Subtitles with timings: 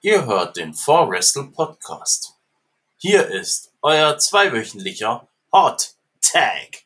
[0.00, 2.34] Ihr hört den 4Wrestle Podcast.
[2.98, 6.84] Hier ist euer zweiwöchentlicher Hot Tag.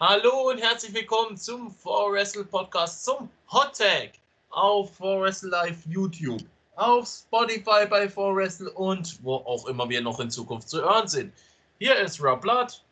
[0.00, 4.12] Hallo und herzlich willkommen zum 4Wrestle Podcast, zum Hot Tag
[4.50, 6.42] auf 4Wrestle Live YouTube,
[6.76, 11.32] auf Spotify bei 4Wrestle und wo auch immer wir noch in Zukunft zu hören sind.
[11.78, 12.82] Hier ist Rob Blood.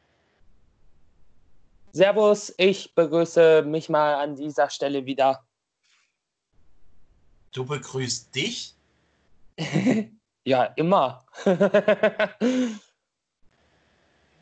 [1.93, 5.43] Servus, ich begrüße mich mal an dieser Stelle wieder.
[7.53, 8.75] Du begrüßt dich?
[10.45, 11.25] ja, immer.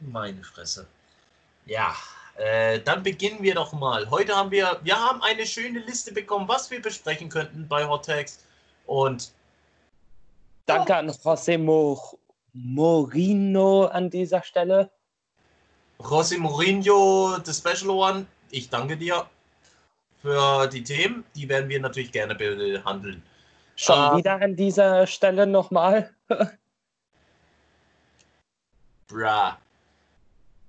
[0.00, 0.86] Meine Fresse.
[1.66, 1.94] Ja,
[2.36, 4.08] äh, dann beginnen wir doch mal.
[4.10, 8.06] Heute haben wir, wir haben eine schöne Liste bekommen, was wir besprechen könnten bei Hot
[8.06, 8.44] Tags.
[8.86, 9.32] Und
[10.66, 12.18] danke an José Mo
[12.52, 14.90] Morino an dieser Stelle.
[15.98, 19.26] José Mourinho, the Special One, ich danke dir
[20.22, 21.24] für die Themen.
[21.34, 23.22] Die werden wir natürlich gerne behandeln.
[23.76, 26.14] Schon äh, wieder an dieser Stelle nochmal.
[29.08, 29.58] Bra.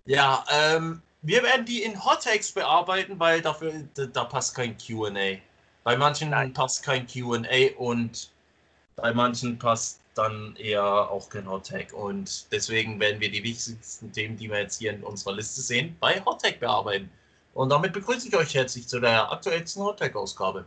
[0.06, 4.78] Ja, ähm, wir werden die in Hot Takes bearbeiten, weil dafür da, da passt kein
[4.78, 5.40] QA.
[5.84, 6.54] Bei manchen Nein.
[6.54, 8.32] passt kein QA und
[8.96, 11.94] bei manchen passt dann eher auch kein Hot Tag.
[11.94, 15.98] Und deswegen werden wir die wichtigsten Themen, die wir jetzt hier in unserer Liste sehen,
[16.00, 17.10] bei Hot Tag bearbeiten.
[17.56, 20.66] Und damit begrüße ich euch herzlich zu der aktuellsten Hot Tag-Ausgabe.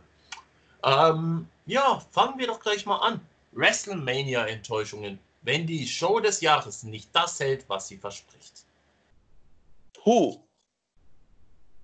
[0.83, 3.21] Ähm, ja, fangen wir doch gleich mal an.
[3.53, 8.65] WrestleMania-Enttäuschungen, wenn die Show des Jahres nicht das hält, was sie verspricht.
[10.05, 10.37] Huh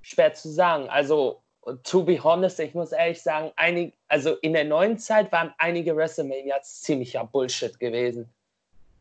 [0.05, 0.87] schwer zu sagen.
[0.89, 1.41] Also,
[1.83, 5.95] to be honest, ich muss ehrlich sagen, einig, also in der neuen Zeit waren einige
[5.95, 8.29] WrestleManias ziemlicher Bullshit gewesen.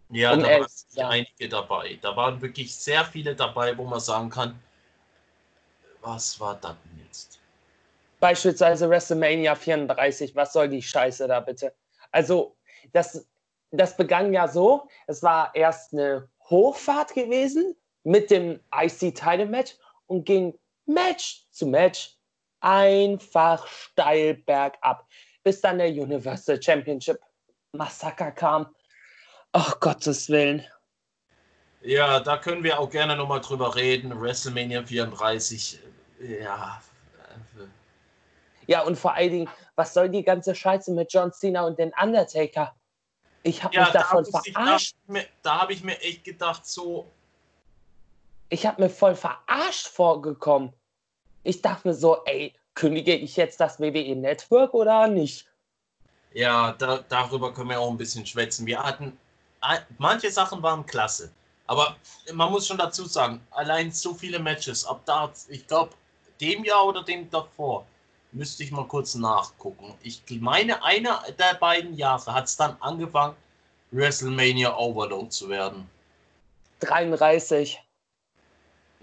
[0.08, 1.98] Ja, um da waren einige dabei.
[2.00, 4.58] Da waren wirklich sehr viele dabei, wo man sagen kann,
[6.00, 7.38] was war das denn jetzt?
[8.20, 11.74] Beispielsweise WrestleMania 34, was soll die Scheiße da bitte?
[12.12, 12.56] Also,
[12.92, 13.26] das,
[13.72, 19.76] das begann ja so, es war erst eine Hochfahrt gewesen mit dem IC-Title-Match
[20.06, 22.16] und ging Match zu Match
[22.60, 25.06] einfach steil bergab,
[25.42, 27.20] bis dann der Universal Championship
[27.72, 28.74] Massaker kam.
[29.52, 30.64] Oh Gottes Willen.
[31.82, 34.18] Ja, da können wir auch gerne nochmal drüber reden.
[34.18, 35.80] WrestleMania 34,
[36.40, 36.80] ja.
[38.66, 41.92] Ja, und vor allen Dingen, was soll die ganze Scheiße mit John Cena und den
[42.00, 42.74] Undertaker?
[43.42, 44.96] Ich habe ja, mich davon da verarscht.
[45.12, 47.12] Ich, da habe ich mir echt gedacht, so,
[48.48, 50.72] ich habe mir voll verarscht vorgekommen.
[51.42, 55.46] Ich dachte mir so, ey, kündige ich jetzt das WWE Network oder nicht?
[56.32, 58.66] Ja, da, darüber können wir auch ein bisschen schwätzen.
[58.66, 59.16] Wir hatten,
[59.98, 61.30] manche Sachen waren klasse.
[61.66, 61.96] Aber
[62.32, 65.92] man muss schon dazu sagen, allein so viele Matches, ab da, ich glaube,
[66.40, 67.86] dem Jahr oder dem davor,
[68.32, 69.94] müsste ich mal kurz nachgucken.
[70.02, 73.36] Ich meine, einer der beiden Jahre hat es dann angefangen,
[73.92, 75.88] WrestleMania Overload zu werden.
[76.80, 77.80] 33.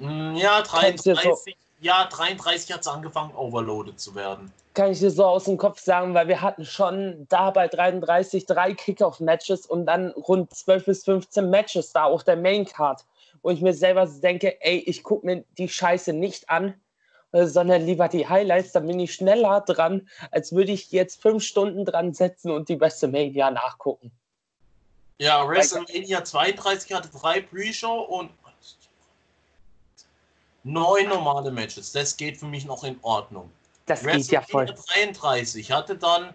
[0.02, 1.56] Mm, ja, 33.
[1.80, 4.52] Ja, 33 hat es angefangen, overloaded zu werden.
[4.74, 8.46] Kann ich dir so aus dem Kopf sagen, weil wir hatten schon da bei 33
[8.46, 13.04] drei Kickoff-Matches und dann rund 12 bis 15 Matches da auf der Main-Card,
[13.42, 16.76] wo ich mir selber denke, ey, ich gucke mir die Scheiße nicht an,
[17.32, 21.44] äh, sondern lieber die Highlights, dann bin ich schneller dran, als würde ich jetzt fünf
[21.44, 24.12] Stunden dran setzen und die WrestleMania nachgucken.
[25.18, 28.32] Ja, WrestleMania 32 hatte drei Pre-Show und
[30.64, 31.92] neun normale Matches.
[31.92, 33.52] Das geht für mich noch in Ordnung.
[33.86, 34.66] Das geht ja voll.
[34.66, 36.34] 33 hatte dann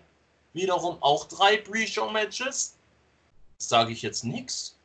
[0.52, 2.76] wiederum auch drei Pre-Show-Matches.
[3.58, 4.76] Sage ich jetzt nichts.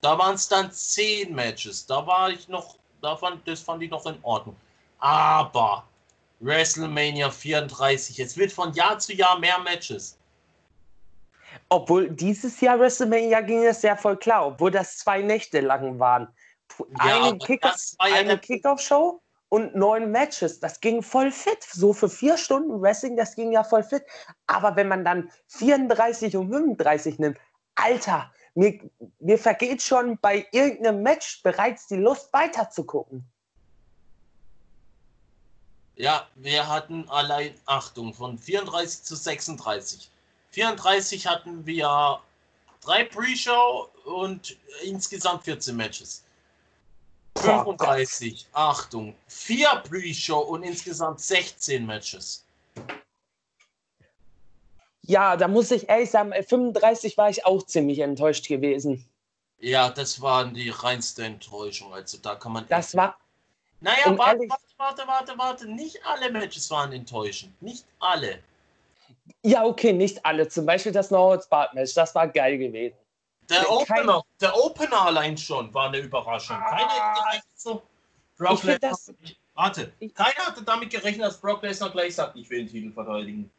[0.00, 1.86] Da waren es dann zehn Matches.
[1.86, 4.56] Da war ich noch, da fand, das fand ich noch in Ordnung.
[4.98, 5.84] Aber
[6.40, 10.18] WrestleMania 34, es wird von Jahr zu Jahr mehr Matches.
[11.68, 16.28] Obwohl dieses Jahr WrestleMania ging es sehr voll klar, obwohl das zwei Nächte lang waren
[16.98, 20.60] eine, ja, Kickoff-Show und neun Matches.
[20.60, 21.62] Das ging voll fit.
[21.62, 24.04] So für vier Stunden Wrestling, das ging ja voll fit.
[24.46, 27.38] Aber wenn man dann 34 und 35 nimmt,
[27.76, 28.78] Alter, mir,
[29.20, 33.24] mir vergeht schon bei irgendeinem Match bereits die Lust weiterzugucken.
[35.96, 40.10] Ja, wir hatten allein, Achtung, von 34 zu 36.
[40.50, 42.20] 34 hatten wir
[42.80, 46.24] drei Pre-Show und insgesamt 14 Matches.
[47.38, 52.44] 35, oh Achtung, vier Pre-Show und insgesamt 16 Matches.
[55.02, 59.04] Ja, da muss ich ehrlich sagen, bei 35 war ich auch ziemlich enttäuscht gewesen.
[59.58, 61.92] Ja, das war die reinste Enttäuschung.
[61.92, 62.66] Also da kann man.
[62.68, 63.16] Das war.
[63.80, 65.66] Naja, warte, ehrlich- warte, warte, warte, warte.
[65.70, 67.60] Nicht alle Matches waren enttäuschend.
[67.62, 68.38] Nicht alle.
[69.42, 70.48] Ja, okay, nicht alle.
[70.48, 72.96] Zum Beispiel das Norwich Bart Match, das war geil gewesen.
[73.50, 76.56] Der Opener, der Opener allein schon war eine Überraschung.
[76.58, 77.14] Keiner Ah.
[77.14, 77.82] hat gerechnet, so.
[78.38, 78.90] Brock Ich Lesnar.
[78.90, 79.12] das-
[79.54, 82.92] Warte, Ich- keiner hatte damit gerechnet, dass Brock Lesnar gleich sagt, ich will den Titel
[82.92, 83.50] verteidigen.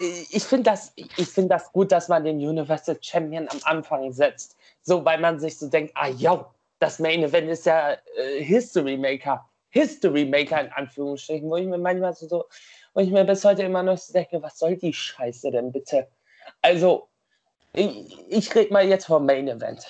[0.00, 4.56] Ich finde das, ich find das gut, dass man den Universal Champion am Anfang setzt.
[4.80, 6.50] So, weil man sich so denkt, ah ja,
[6.80, 9.48] das Main Event ist ja äh, History Maker.
[9.70, 12.46] History Maker in Anführungsstrichen, wo ich mir manchmal so,
[12.94, 16.08] wo ich mir bis heute immer noch so denke, was soll die Scheiße denn bitte?
[16.62, 17.08] Also,
[17.72, 19.86] ich, ich rede mal jetzt vom Main Event.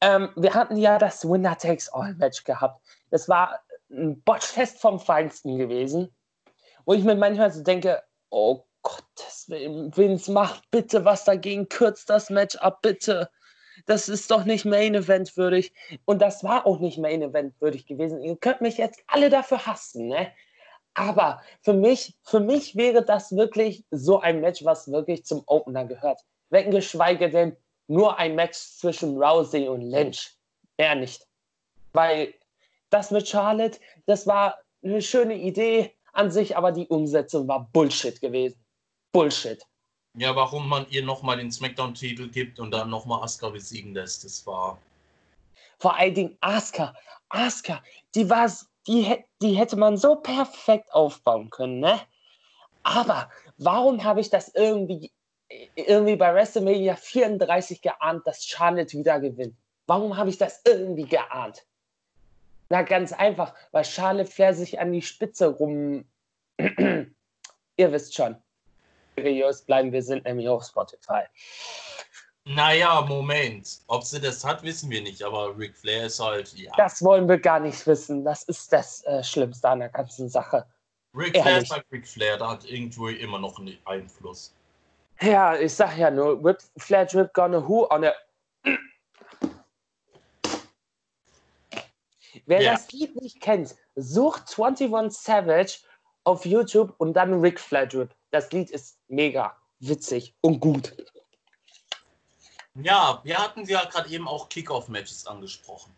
[0.00, 2.82] Ähm, wir hatten ja das Winner Takes All Match gehabt.
[3.10, 6.14] Das war ein Botchfest vom Feinsten gewesen,
[6.84, 12.10] wo ich mir manchmal so denke, oh Gottes Willen, Vince, mach bitte was dagegen, kürzt
[12.10, 13.30] das Match ab, bitte.
[13.86, 15.72] Das ist doch nicht Main Event würdig.
[16.04, 18.20] Und das war auch nicht Main Event würdig gewesen.
[18.20, 20.32] Ihr könnt mich jetzt alle dafür hassen, ne?
[20.94, 25.86] Aber für mich, für mich wäre das wirklich so ein Match, was wirklich zum Opener
[25.86, 26.20] gehört.
[26.52, 27.56] Wenn geschweige denn
[27.86, 30.36] nur ein Match zwischen Rousey und Lynch.
[30.76, 31.26] Eher nicht.
[31.94, 32.34] Weil
[32.90, 38.20] das mit Charlotte, das war eine schöne Idee an sich, aber die Umsetzung war Bullshit
[38.20, 38.62] gewesen.
[39.12, 39.64] Bullshit.
[40.18, 44.46] Ja, warum man ihr nochmal den Smackdown-Titel gibt und dann nochmal Asuka besiegen lässt, das
[44.46, 44.76] war.
[45.78, 46.94] Vor allen Dingen Asuka.
[47.30, 47.82] Asuka,
[48.14, 48.52] die war,
[48.86, 51.98] die, die hätte man so perfekt aufbauen können, ne?
[52.82, 55.10] Aber warum habe ich das irgendwie,
[55.74, 59.56] irgendwie bei WrestleMania 34 geahnt, dass Charlotte wieder gewinnt?
[59.86, 61.64] Warum habe ich das irgendwie geahnt?
[62.68, 66.04] Na, ganz einfach, weil Charlotte Flair sich an die Spitze rum.
[66.58, 68.36] Ihr wisst schon.
[69.16, 71.24] Seriös bleiben, wir sind nämlich auf Spotify.
[72.44, 73.80] Naja, Moment.
[73.86, 76.72] Ob sie das hat, wissen wir nicht, aber Ric Flair ist halt, ja.
[76.76, 78.24] Das wollen wir gar nicht wissen.
[78.24, 80.66] Das ist das äh, Schlimmste an der ganzen Sache.
[81.14, 84.54] Ric Flair ist halt Ric Flair, da hat irgendwo immer noch einen Einfluss.
[85.22, 88.12] Ja, ich sag ja nur, Whip, Flair Drip Gonna Who on a.
[92.46, 92.72] Wer Ja.
[92.72, 95.78] das Lied nicht kennt, sucht 21 Savage
[96.24, 98.12] auf YouTube und dann Rick Flair Drip.
[98.32, 100.96] Das Lied ist mega witzig und gut.
[102.74, 105.94] Ja, wir hatten ja gerade eben auch Kickoff-Matches angesprochen.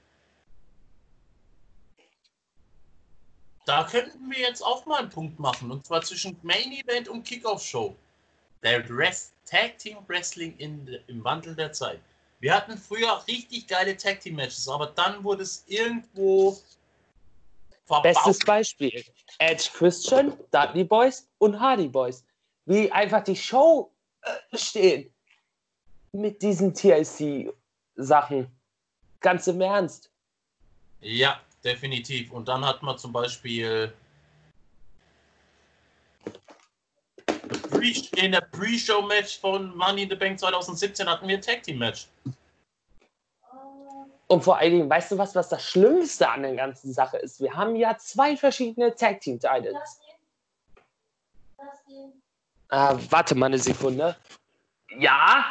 [3.65, 7.23] Da könnten wir jetzt auch mal einen Punkt machen, und zwar zwischen Main Event und
[7.23, 7.97] Kickoff-Show.
[8.65, 12.01] Der Rest Tag Team Wrestling in, im Wandel der Zeit.
[12.41, 16.59] Wir hatten früher richtig geile Tag Team Matches, aber dann wurde es irgendwo
[17.87, 18.03] verbaut.
[18.03, 19.05] Bestes Beispiel:
[19.39, 22.25] Edge Christian, Dudley Boys und Hardy Boys.
[22.67, 25.13] Wie einfach die Show äh, steht
[26.13, 28.47] mit diesen TLC-Sachen.
[29.21, 30.11] Ganz im Ernst.
[31.01, 32.33] Ja, definitiv.
[32.33, 33.93] Und dann hat man zum Beispiel
[38.17, 42.09] in der Pre-Show-Match von Money in the Bank 2017 hatten wir ein Tag-Team-Match.
[44.27, 47.41] Und vor allen Dingen, weißt du was, was das Schlimmste an der ganzen Sache ist?
[47.41, 50.01] Wir haben ja zwei verschiedene Tag Team Titles.
[52.69, 54.17] Ah, warte mal eine Sekunde.
[54.99, 55.45] Ja?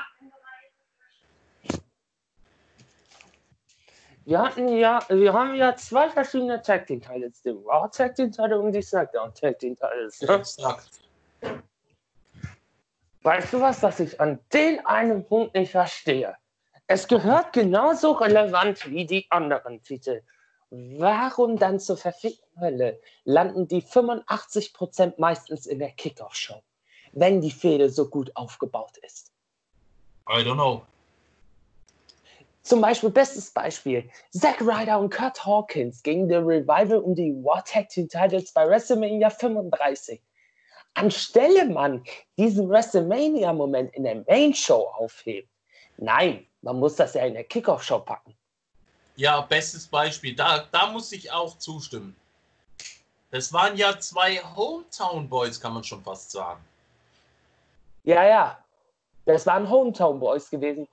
[4.26, 8.32] Wir hatten ja, wir haben ja zwei verschiedene Tag Team Titles, den Raw Tag Team
[8.32, 10.22] Title und die SmackDown Tag Team Titles.
[10.22, 11.62] Ne?
[13.24, 16.36] Weißt du was, was ich an den einen Punkt nicht verstehe?
[16.88, 20.22] Es gehört genauso relevant wie die anderen Titel.
[20.70, 26.62] Warum dann zur verfickten Hölle landen die 85% meistens in der Kickoff-Show,
[27.14, 29.32] wenn die Fehde so gut aufgebaut ist?
[30.30, 30.82] I don't know.
[32.64, 37.64] Zum Beispiel, bestes Beispiel, Zack Ryder und Kurt Hawkins gegen The Revival um die War
[37.64, 40.22] Tag Team Titles bei WrestleMania 35.
[40.96, 42.04] Anstelle man
[42.38, 45.50] diesen WrestleMania-Moment in der Main Show aufhebt,
[45.98, 48.36] nein, man muss das ja in der Kickoff-Show packen.
[49.16, 50.36] Ja, bestes Beispiel.
[50.36, 52.16] Da, da muss ich auch zustimmen.
[53.32, 56.64] Das waren ja zwei Hometown Boys, kann man schon fast sagen.
[58.04, 58.64] Ja, ja,
[59.26, 60.88] das waren Hometown Boys gewesen.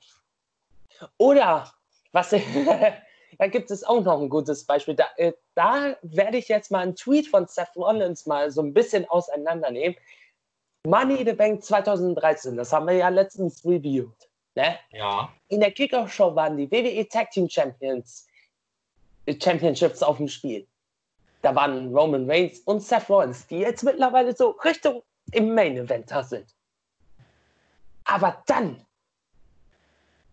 [1.18, 1.72] Oder,
[2.12, 2.32] was,
[3.38, 4.94] da gibt es auch noch ein gutes Beispiel.
[4.94, 8.72] Da, äh, da werde ich jetzt mal einen Tweet von Seth Rollins mal so ein
[8.72, 9.96] bisschen auseinandernehmen.
[10.86, 14.30] Money in the Bank 2013, das haben wir ja letztens reviewed.
[14.54, 14.78] Ne?
[14.92, 15.32] Ja.
[15.48, 18.26] In der Kickoff-Show waren die WWE Tag Team Champions
[19.26, 20.66] äh, Championships auf dem Spiel.
[21.42, 26.12] Da waren Roman Reigns und Seth Rollins, die jetzt mittlerweile so Richtung im Main Event
[26.28, 26.54] sind.
[28.04, 28.84] Aber dann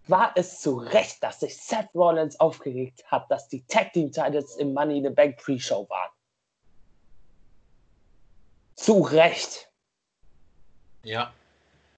[0.09, 4.55] war es zu Recht, dass sich Seth Rollins aufgeregt hat, dass die Tag Team Titles
[4.55, 6.11] im Money in the Bank Pre-Show waren.
[8.75, 9.69] Zu Recht.
[11.03, 11.33] Ja.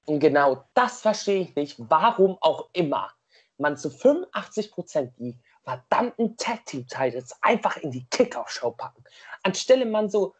[0.05, 3.11] Und genau das verstehe ich nicht, warum auch immer
[3.57, 9.03] man zu 85% die verdammten Tag Team Titles einfach in die Kickoff-Show packen.
[9.43, 10.35] Anstelle man so,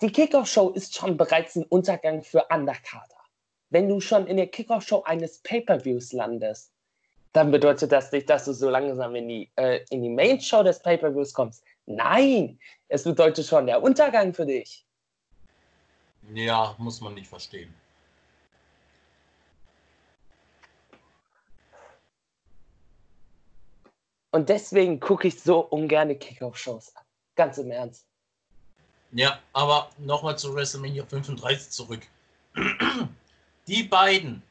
[0.00, 3.16] die Kickoff-Show ist schon bereits ein Untergang für Undercarter.
[3.70, 6.71] Wenn du schon in der Kickoff-Show eines Pay-Per-Views landest,
[7.32, 10.80] dann bedeutet das nicht, dass du so langsam in die, äh, in die Main-Show des
[10.82, 11.64] Pay-Per-Views kommst.
[11.86, 12.58] Nein,
[12.88, 14.84] es bedeutet schon der Untergang für dich.
[16.34, 17.74] Ja, muss man nicht verstehen.
[24.30, 27.04] Und deswegen gucke ich so ungern Kickoff-Shows an.
[27.34, 28.06] Ganz im Ernst.
[29.12, 32.00] Ja, aber nochmal zu WrestleMania 35 zurück.
[33.66, 34.42] Die beiden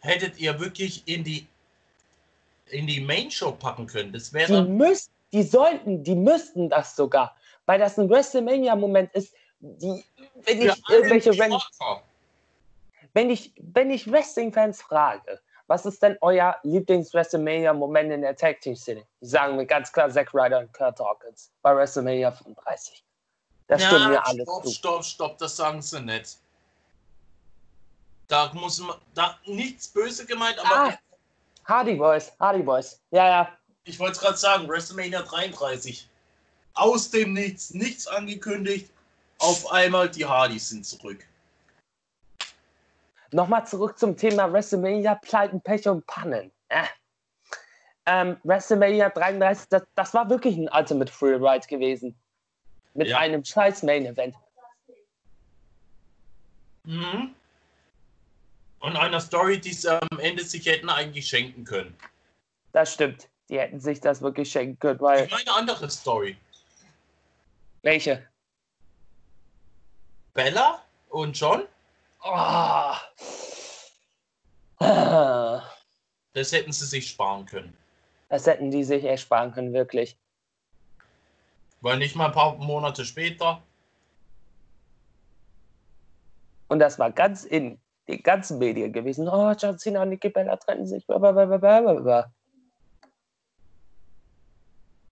[0.00, 1.46] hättet ihr wirklich in die
[2.70, 4.12] in die Main Show packen können.
[4.12, 7.34] Das Die, wäre müsst, die sollten, die müssten das sogar.
[7.66, 10.04] Weil das ein WrestleMania-Moment ist, die,
[10.44, 12.02] wenn ich irgendwelche die Sportler.
[13.12, 18.74] wenn ich, wenn ich Wrestling-Fans frage, was ist denn euer Lieblings-WrestleMania-Moment in der Tag Team
[18.74, 19.04] City?
[19.20, 23.04] Die sagen mir ganz klar Zack Ryder und Kurt Hawkins bei WrestleMania 35.
[23.66, 24.70] Da stimmen mir alles stopp, zu.
[24.70, 26.38] stopp, stopp, das sagen sie nicht.
[28.28, 30.98] Da muss man, da nichts böse gemeint, aber Ah,
[31.64, 33.00] Hardy Boys, Hardy Boys.
[33.10, 33.58] Ja, ja.
[33.84, 36.08] ich wollte es gerade sagen, WrestleMania 33.
[36.74, 38.90] Aus dem Nichts, nichts angekündigt.
[39.38, 41.24] Auf einmal die Hardys sind zurück.
[43.32, 46.50] Nochmal zurück zum Thema WrestleMania, Pleiten, Pech und Pannen.
[46.68, 46.84] Äh.
[48.06, 52.18] Ähm, WrestleMania 33, das, das war wirklich ein Ultimate Free Ride gewesen.
[52.94, 53.18] Mit Ja.
[53.18, 54.34] einem scheiß Main Event.
[56.84, 57.34] Mhm.
[58.80, 61.96] Und einer Story, die sie am Ende sich hätten eigentlich schenken können.
[62.72, 63.28] Das stimmt.
[63.48, 65.24] Die hätten sich das wirklich schenken können, weil.
[65.24, 66.36] Ich meine andere Story.
[67.82, 68.28] Welche?
[70.34, 71.66] Bella und John,
[72.20, 72.30] Oh.
[74.80, 75.62] Ah.
[76.32, 77.76] das hätten sie sich sparen können.
[78.28, 80.18] Das hätten die sich ersparen können, wirklich.
[81.80, 83.62] Weil nicht mal ein paar Monate später.
[86.68, 89.28] Und das war ganz in den ganzen Medien gewesen.
[89.28, 91.06] Oh, John Cena und Nikki Bella trennen sich.
[91.06, 92.32] Blablabla.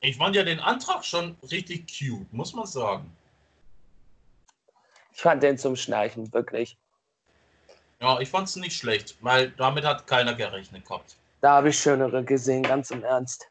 [0.01, 3.17] Ich fand ja den Antrag schon richtig cute, muss man sagen.
[5.13, 6.79] Ich fand den zum Schnarchen, wirklich.
[8.01, 11.17] Ja, ich fand es nicht schlecht, weil damit hat keiner gerechnet gehabt.
[11.41, 13.51] Da habe ich schönere gesehen, ganz im Ernst.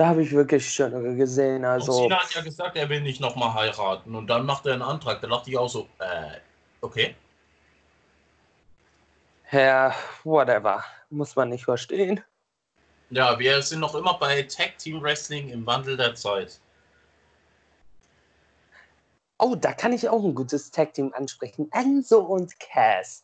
[0.00, 1.62] Da habe ich wirklich schönere gesehen.
[1.62, 4.14] Also, Cena hat ja gesagt, er will nicht nochmal heiraten.
[4.14, 5.20] Und dann macht er einen Antrag.
[5.20, 6.38] Da dachte ich auch so, äh,
[6.80, 7.14] okay.
[9.52, 10.82] ja, whatever.
[11.10, 12.24] Muss man nicht verstehen.
[13.10, 16.58] Ja, wir sind noch immer bei Tag Team Wrestling im Wandel der Zeit.
[19.38, 21.68] Oh, da kann ich auch ein gutes Tag-Team ansprechen.
[21.72, 23.22] Enzo und Cass.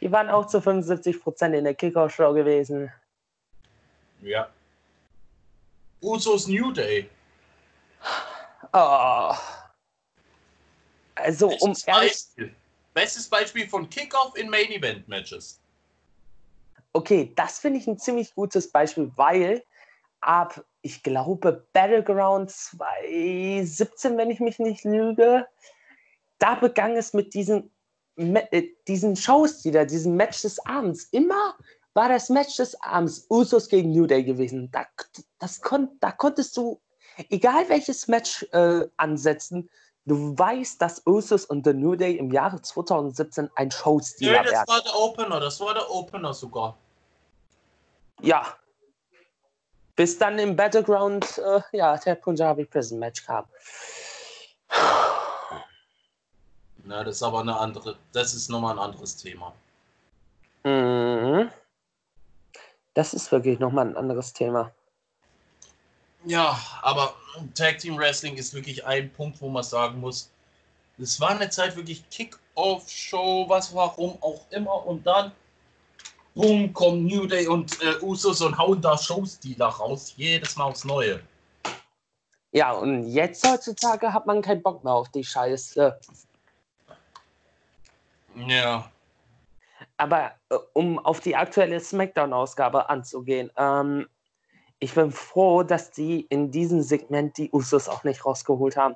[0.00, 2.92] Die waren auch zu 75% in der Kickoff-Show gewesen.
[4.22, 4.48] Ja.
[6.00, 7.08] Usos New Day.
[8.72, 9.34] Oh.
[11.14, 12.56] Also, um Bestes ehrlich, Beispiel.
[12.94, 15.60] Bestes Beispiel von Kickoff in Main Event Matches.
[16.92, 19.62] okay, das finde ich ein ziemlich gutes Beispiel, weil
[20.20, 25.46] ab, ich glaube, Battleground 2017, wenn ich mich nicht lüge,
[26.38, 27.70] da begann es mit diesen,
[28.16, 31.04] Me- äh, diesen Shows wieder, diesen Match des Abends.
[31.12, 31.56] Immer
[31.96, 34.70] war das Match des Abends Usos gegen New Day gewesen.
[34.70, 34.84] Da,
[35.38, 36.78] das kon, da konntest du,
[37.30, 39.70] egal welches Match äh, ansetzen,
[40.04, 44.68] du weißt, dass Usos und The New Day im Jahre 2017 ein Showstealer das werden.
[44.68, 45.40] war der Opener.
[45.40, 46.76] Das war der Opener sogar.
[48.20, 48.44] Ja.
[49.96, 53.46] Bis dann im Battleground, äh, ja, der Punjabi Prison Match kam.
[56.84, 57.96] Na, das ist aber eine andere.
[58.12, 59.54] Das ist nochmal ein anderes Thema.
[60.64, 61.50] Mhm.
[62.96, 64.72] Das ist wirklich nochmal ein anderes Thema.
[66.24, 67.14] Ja, aber
[67.54, 70.30] Tag Team Wrestling ist wirklich ein Punkt, wo man sagen muss,
[70.96, 75.30] es war eine Zeit wirklich Kick-Off-Show, was warum auch immer, und dann
[76.34, 80.84] boom, kommen New Day und äh, Usos und hauen da Showstealer raus, jedes Mal aufs
[80.84, 81.20] Neue.
[82.52, 86.00] Ja, und jetzt heutzutage hat man keinen Bock mehr auf die Scheiße.
[88.36, 88.90] Ja,
[89.96, 94.06] Aber äh, um auf die aktuelle SmackDown-Ausgabe anzugehen, ähm,
[94.78, 98.94] ich bin froh, dass die in diesem Segment die Usos auch nicht rausgeholt haben.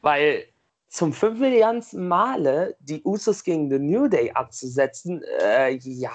[0.00, 0.46] Weil
[0.88, 6.12] zum fünf Millionensten Male die Usos gegen The New Day abzusetzen, äh, ja.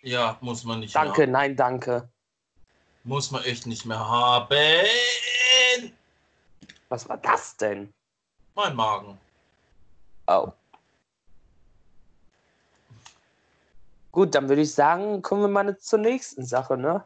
[0.00, 1.28] Ja, muss man nicht Danke, mehr.
[1.28, 2.08] nein, danke.
[3.04, 4.46] Muss man echt nicht mehr haben.
[6.88, 7.92] Was war das denn?
[8.54, 9.18] Mein Magen.
[10.26, 10.52] Oh.
[14.12, 17.04] Gut, dann würde ich sagen, kommen wir mal zur nächsten Sache, ne?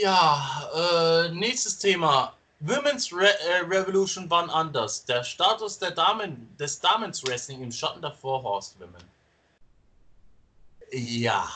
[0.00, 2.34] Ja, äh, nächstes Thema.
[2.60, 5.04] Women's Re äh, Revolution wann anders.
[5.04, 9.04] Der Status der Damen, des Damens Wrestling im Schatten der Four Horsewomen.
[10.90, 11.48] Ja,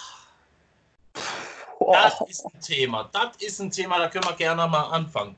[1.14, 3.10] das Oh, ist ein Thema.
[3.12, 5.36] Das ist ein Thema, da können wir gerne mal anfangen.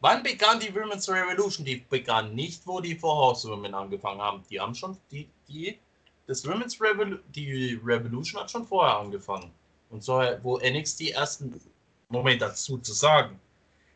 [0.00, 1.64] Wann begann die Women's Revolution?
[1.64, 4.44] Die begann nicht, wo die Four Horsewomen angefangen haben.
[4.50, 5.78] Die haben schon, die, die,
[6.26, 9.50] das Women's Revolu die Revolution hat schon vorher angefangen.
[9.90, 11.60] Und so, wo NXT ersten
[12.08, 13.38] Moment dazu zu sagen.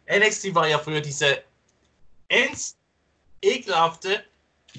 [0.08, 1.42] NXT war ja früher diese
[2.28, 2.76] ends
[3.42, 4.24] ekelhafte,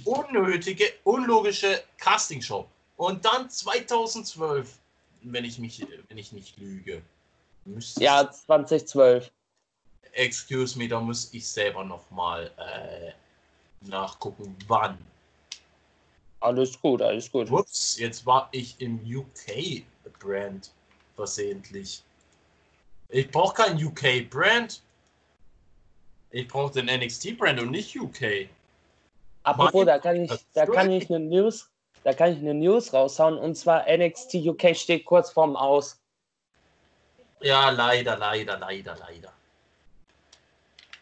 [0.05, 2.67] unnötige, unlogische Castingshow.
[2.97, 4.77] Und dann 2012,
[5.23, 7.01] wenn ich mich, wenn ich nicht lüge,
[7.99, 9.31] ja, 2012.
[10.13, 13.11] excuse me, da muss ich selber nochmal äh,
[13.87, 14.97] nachgucken, wann.
[16.41, 17.51] Alles gut, alles gut.
[17.51, 20.71] Ups, jetzt war ich im UK-Brand
[21.15, 22.03] versehentlich.
[23.09, 24.81] Ich brauche kein UK-Brand.
[26.31, 28.49] Ich brauche den NXT-Brand und nicht UK.
[29.43, 31.69] Apropos, da kann ich, da kann ich eine News,
[32.03, 35.99] da kann ich eine News raushauen und zwar NXT UK steht kurz vorm Aus.
[37.41, 39.33] Ja, leider, leider, leider, leider.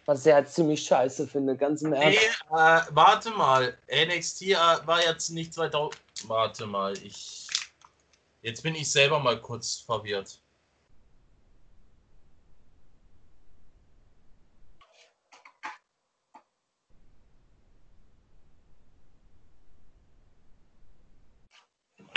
[0.09, 2.41] Was ich halt ziemlich scheiße finde, ganz im Nee, Ernst.
[2.49, 3.77] äh, warte mal.
[3.87, 4.55] NXT äh,
[4.87, 6.01] war jetzt nicht 2000.
[6.23, 7.47] Warte mal, ich.
[8.41, 10.41] Jetzt bin ich selber mal kurz verwirrt.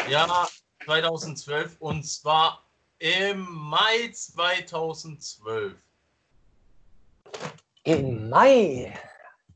[0.08, 0.48] Ja,
[0.86, 2.64] 2012 und zwar
[3.00, 5.74] im Mai 2012.
[7.84, 8.94] Im Mai.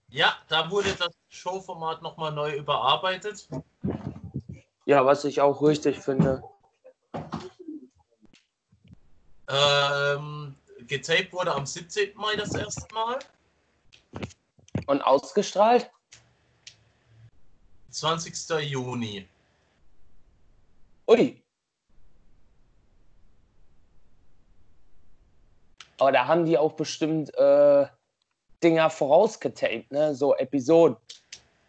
[0.09, 3.49] Ja, da wurde das Showformat nochmal neu überarbeitet.
[4.85, 6.43] Ja, was ich auch richtig finde.
[9.49, 12.17] Ähm, getaped wurde am 17.
[12.17, 13.19] Mai das erste Mal.
[14.87, 15.91] Und ausgestrahlt?
[17.91, 18.35] 20.
[18.61, 19.29] Juni.
[21.09, 21.43] Ui.
[25.99, 27.87] Aber da haben die auch bestimmt äh,
[28.67, 30.13] Dinger vorausgetaped, ne?
[30.15, 30.97] So Episoden.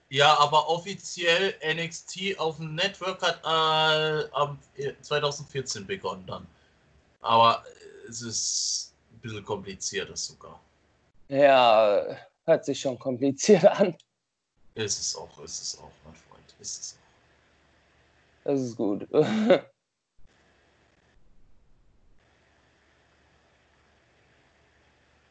[0.10, 4.58] Ja, aber offiziell NXT auf dem Network hat äh, am
[5.02, 6.48] 2014 begonnen dann.
[7.22, 7.64] Aber
[8.10, 10.60] es ist ein bisschen komplizierter sogar.
[11.28, 13.96] Ja, hört sich schon kompliziert an.
[14.74, 16.56] Ist es auch, ist es auch, mein Freund.
[16.60, 18.44] Ist es auch.
[18.46, 19.08] Das ist gut.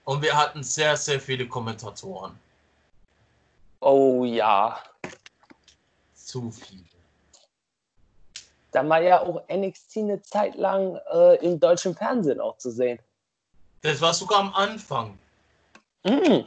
[0.07, 2.39] Und wir hatten sehr, sehr viele Kommentatoren.
[3.81, 4.81] oh ja.
[6.15, 6.85] Zu viele.
[8.71, 13.01] Da war ja auch NXT eine Zeit lang äh, im deutschen Fernsehen auch zu sehen.
[13.83, 15.19] Das war sogar am Anfang.
[16.05, 16.45] Mm.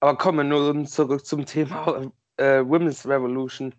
[0.00, 3.74] Aber kommen wir nur zurück zum Thema äh, Women's Revolution.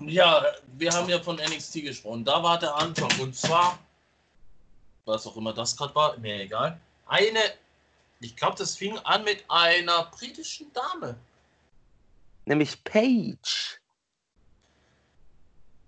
[0.00, 0.44] Ja,
[0.78, 2.24] wir haben ja von NXT gesprochen.
[2.24, 3.10] Da war der Anfang.
[3.20, 3.78] Und zwar,
[5.04, 6.80] was auch immer das gerade war, mir egal.
[7.06, 7.40] Eine,
[8.20, 11.16] ich glaube, das fing an mit einer britischen Dame.
[12.46, 13.78] Nämlich Paige.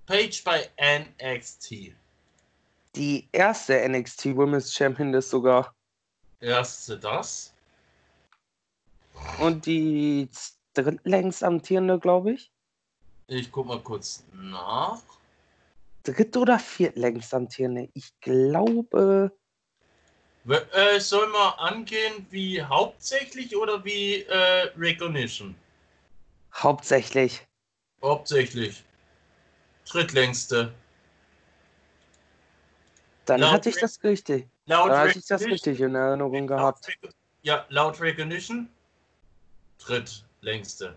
[0.07, 1.94] Paige bei NXT.
[2.94, 5.74] Die erste NXT Women's Champion ist sogar.
[6.40, 7.56] Erste das.
[9.38, 10.29] Und die
[10.74, 12.52] drittlängst amtierende, glaube ich.
[13.29, 15.02] Ich guck mal kurz nach.
[16.05, 17.88] Dritt- oder viertlängst amtierende?
[17.94, 19.33] Ich glaube.
[20.48, 25.57] Äh, soll man angehen wie hauptsächlich oder wie äh, Recognition?
[26.55, 27.44] Hauptsächlich.
[28.00, 28.85] Hauptsächlich.
[29.85, 30.72] Drittlängste.
[33.24, 34.48] Dann Laut hatte ich das richtig.
[34.66, 36.96] Laut Dann hatte ich das richtig in Erinnerung gehabt.
[37.42, 38.68] Ja, laut Recognition.
[39.79, 40.97] Drittlängste.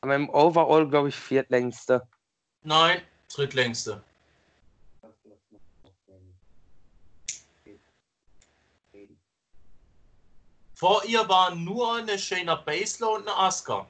[0.00, 2.06] Aber im Overall, glaube ich, viertlängste.
[2.62, 4.02] Nein, drittlängste.
[10.74, 13.86] Vor ihr waren nur eine Shayna Baszler und eine Asuka.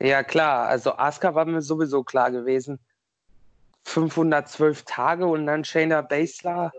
[0.00, 0.68] Ja, klar.
[0.68, 2.78] Also Asuka war mir sowieso klar gewesen.
[3.84, 6.72] 512 Tage und dann Shayna Baszler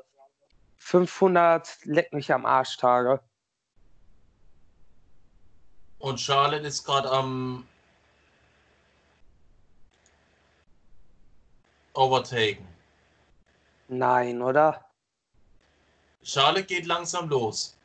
[0.77, 3.19] 500 leck mich am Arsch Tage.
[5.99, 7.67] Und Charlotte ist gerade am
[11.93, 12.67] Overtaken.
[13.89, 14.85] Nein, oder?
[16.23, 17.77] Charlotte geht langsam los.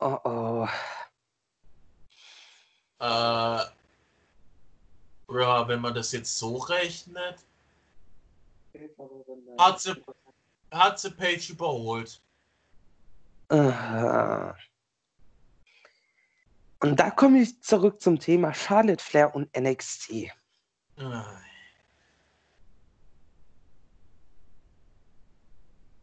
[0.00, 0.68] Oh oh.
[2.98, 3.64] Äh,
[5.28, 7.38] ja, wenn man das jetzt so rechnet,
[9.58, 9.94] hat sie,
[10.70, 12.20] hat sie Page überholt.
[13.50, 14.52] Äh.
[16.80, 20.30] Und da komme ich zurück zum Thema Charlotte Flair und NXT.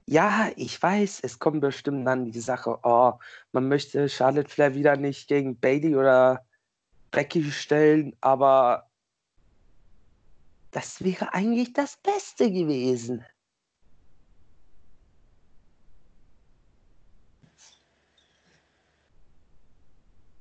[0.06, 3.14] Ja, ich weiß, es kommt bestimmt dann die Sache, oh,
[3.52, 6.46] man möchte Charlotte Flair wieder nicht gegen Bailey oder
[7.12, 8.90] Becky stellen, aber
[10.72, 13.24] das wäre eigentlich das Beste gewesen.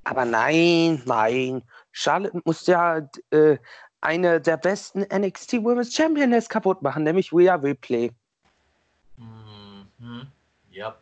[0.03, 1.63] Aber nein, nein.
[1.91, 3.57] Charlotte muss ja äh,
[4.01, 8.11] eine der besten NXT Women's Championess kaputt machen, nämlich Rhea Ripley.
[9.17, 10.27] mhm.
[10.71, 10.97] Ja.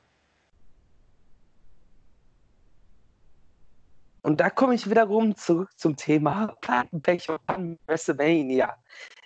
[4.24, 8.76] Und da komme ich wiederum zurück zum Thema Plattenpech und WrestleMania.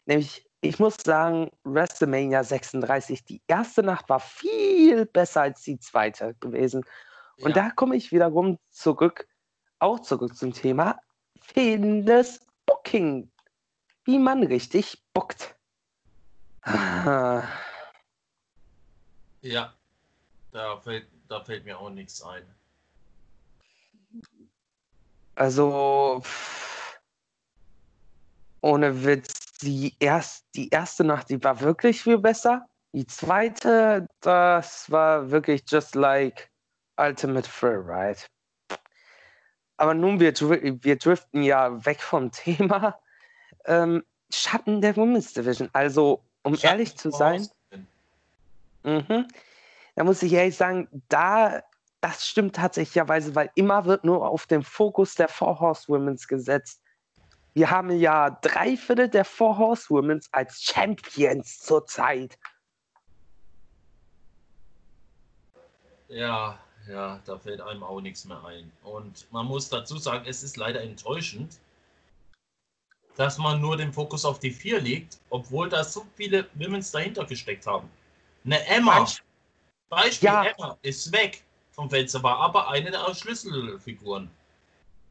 [0.06, 6.36] Nämlich, ich muss sagen, WrestleMania 36, die erste Nacht war viel besser als die zweite
[6.40, 6.86] gewesen.
[7.42, 7.64] Und ja.
[7.64, 9.28] da komme ich wiederum zurück,
[9.80, 11.00] auch zurück zum Thema
[11.42, 13.32] fehlendes Booking.
[14.06, 15.56] Wie man richtig bookt.
[19.42, 19.74] Ja.
[20.52, 22.44] Da fällt, da fällt mir auch nichts ein.
[25.36, 26.24] Also,
[28.62, 32.66] ohne Witz, die, erst, die erste Nacht, die war wirklich viel besser.
[32.94, 36.50] Die zweite, das war wirklich just like
[36.98, 38.22] Ultimate Thrill Ride.
[39.78, 43.00] Aber nun, wir, wir driften ja weg vom Thema.
[43.68, 45.70] Ähm, Schatten der Women's Division.
[45.74, 47.50] Also, um Schatten ehrlich zu sein,
[48.86, 49.28] Mhm.
[49.96, 51.64] Da muss ich ehrlich sagen, da,
[52.02, 56.82] das stimmt tatsächlicherweise, weil immer wird nur auf den Fokus der Four Horsewomen's gesetzt.
[57.54, 62.38] Wir haben ja drei Viertel der Four Horsewomen's als Champions zurzeit.
[66.10, 68.72] Ja, ja, da fällt einem auch nichts mehr ein.
[68.84, 71.60] Und man muss dazu sagen, es ist leider enttäuschend,
[73.16, 77.26] dass man nur den Fokus auf die vier legt, obwohl da so viele Women's dahinter
[77.26, 77.90] gesteckt haben.
[78.44, 79.08] Eine Emma,
[79.90, 80.44] Beispiel Ja.
[80.44, 84.30] Emma, ist weg vom Fenster, war aber eine der Schlüsselfiguren.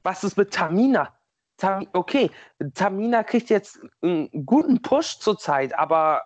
[0.02, 1.12] Was ist mit Tamina?
[1.56, 2.30] Tam okay,
[2.74, 6.22] Tamina kriegt jetzt einen guten Push zurzeit, aber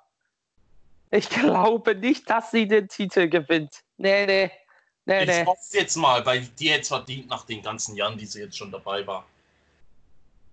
[1.11, 3.82] ich glaube nicht, dass sie den Titel gewinnt.
[3.98, 4.50] Nee, nee,
[5.08, 5.44] nee, Ich nee.
[5.44, 8.70] hoffe jetzt mal, weil die jetzt verdient nach den ganzen Jahren, die sie jetzt schon
[8.70, 9.26] dabei war.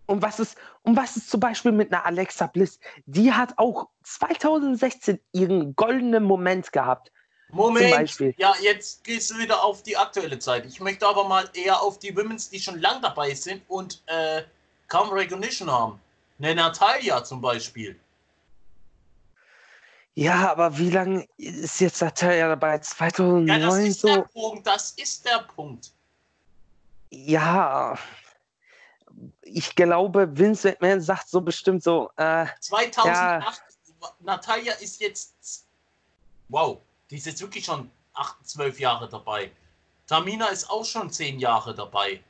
[0.08, 2.80] Und was ist, und was ist zum Beispiel mit einer Alexa Bliss?
[3.06, 7.12] Die hat auch 2016 ihren goldenen Moment gehabt.
[7.50, 10.66] Moment, ja, jetzt gehst du wieder auf die aktuelle Zeit.
[10.66, 14.42] Ich möchte aber mal eher auf die Women's, die schon lang dabei sind und äh,
[14.88, 16.00] kaum Recognition haben.
[16.40, 17.98] Eine Natalia zum Beispiel.
[20.18, 22.72] Ja, aber wie lange ist jetzt Natalia dabei?
[22.72, 24.22] Ja, das 2009 ist der so?
[24.34, 25.92] Punkt, das ist der Punkt.
[27.10, 27.98] Ja.
[29.42, 33.62] Ich glaube, Vince McMahon sagt so bestimmt so, äh, 2008,
[34.22, 35.68] Natalia ist jetzt,
[36.48, 39.52] wow, die ist jetzt wirklich schon 8, 12 Jahre dabei.
[40.08, 42.24] Tamina ist auch schon 10 Jahre dabei.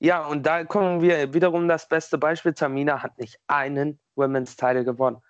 [0.00, 2.52] ja, und da kommen wir wiederum das beste Beispiel.
[2.52, 5.22] Tamina hat nicht einen Women's Title gewonnen.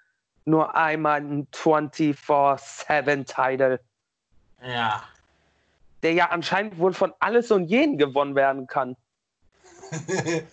[0.48, 3.78] Nur einmal einen 24-7-Title,
[4.62, 5.02] Ja.
[6.02, 8.96] der ja anscheinend wohl von alles und jeden gewonnen werden kann.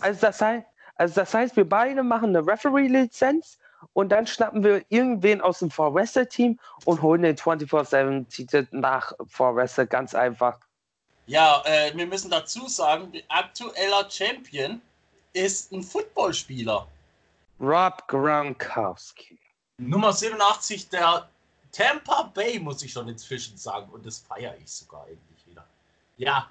[0.00, 3.58] Also das, heißt, also das heißt, wir beide machen eine Referee-Lizenz
[3.92, 9.12] und dann schnappen wir irgendwen aus dem 4 Wrestler Team und holen den 24-7-Titel nach
[9.28, 10.58] 4 Wrestler ganz einfach.
[11.26, 14.80] Ja, äh, wir müssen dazu sagen, der aktueller Champion
[15.34, 16.88] ist ein Footballspieler.
[17.60, 19.38] Rob Gronkowski.
[19.78, 21.28] Nummer 87 der
[21.72, 23.90] Tampa Bay, muss ich schon inzwischen sagen.
[23.90, 25.66] Und das feiere ich sogar eigentlich wieder.
[26.16, 26.50] Ja.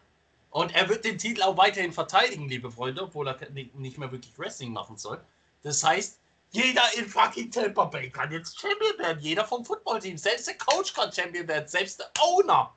[0.52, 4.12] Und er wird den Titel auch weiterhin verteidigen, liebe Freunde, obwohl er nicht nicht mehr
[4.12, 5.20] wirklich Wrestling machen soll.
[5.64, 6.20] Das heißt,
[6.52, 9.20] jeder in fucking Tampa Bay kann jetzt Champion werden.
[9.20, 10.18] Jeder vom Footballteam.
[10.18, 11.68] Selbst der Coach kann Champion werden.
[11.68, 12.74] Selbst der Owner.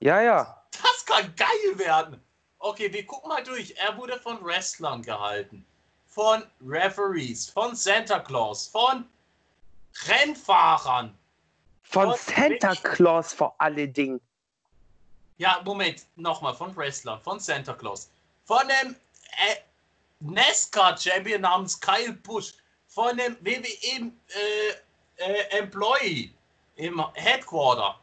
[0.00, 0.62] Ja, ja.
[0.70, 2.22] Das kann geil werden.
[2.58, 3.74] Okay, wir gucken mal durch.
[3.78, 5.64] Er wurde von Wrestlern gehalten,
[6.18, 9.08] von Referees, von Santa Claus, von
[10.08, 11.16] Rennfahrern.
[11.84, 14.20] Von Und Santa Claus vor allen Dingen.
[15.36, 18.10] Ja, Moment, nochmal, von Wrestlern, von Santa Claus,
[18.46, 18.96] von einem
[19.48, 19.58] äh,
[20.18, 22.52] NASCAR-Champion namens Kyle Busch,
[22.88, 26.34] von einem WWE äh, äh, Employee
[26.74, 27.96] im Headquarter,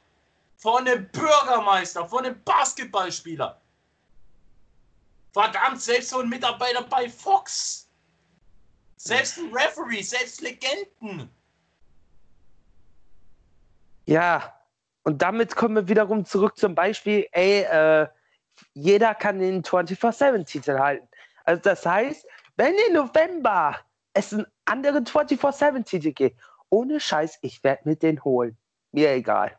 [0.56, 3.60] von einem Bürgermeister, von einem Basketballspieler.
[5.34, 7.85] Verdammt, selbst so ein Mitarbeiter bei Fox.
[9.06, 11.30] Selbst ein Referee, selbst Legenden.
[14.08, 14.52] Ja.
[15.04, 18.08] Und damit kommen wir wiederum zurück zum Beispiel, ey, äh,
[18.74, 21.08] jeder kann den 24-7-Titel halten.
[21.44, 23.78] Also das heißt, wenn im November
[24.14, 28.58] es einen anderen 24-7-Titel gibt, ohne Scheiß, ich werde mir den holen.
[28.92, 29.56] Mir egal.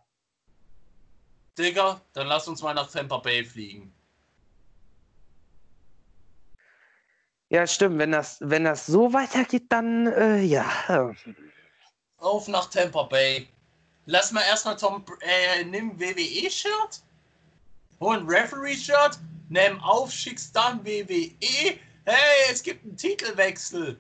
[1.56, 3.95] Digga, dann lass uns mal nach Tampa Bay fliegen.
[7.48, 7.98] Ja, stimmt.
[7.98, 11.14] Wenn das, wenn das so weitergeht, dann äh, ja.
[12.18, 13.48] Auf nach Tampa Bay.
[14.06, 17.02] Lass mal erstmal Tom, äh, nimm WWE-Shirt,
[18.00, 21.78] hol ein Referee-Shirt, nimm auf, schickst dann WWE.
[22.04, 23.98] Hey, es gibt einen Titelwechsel.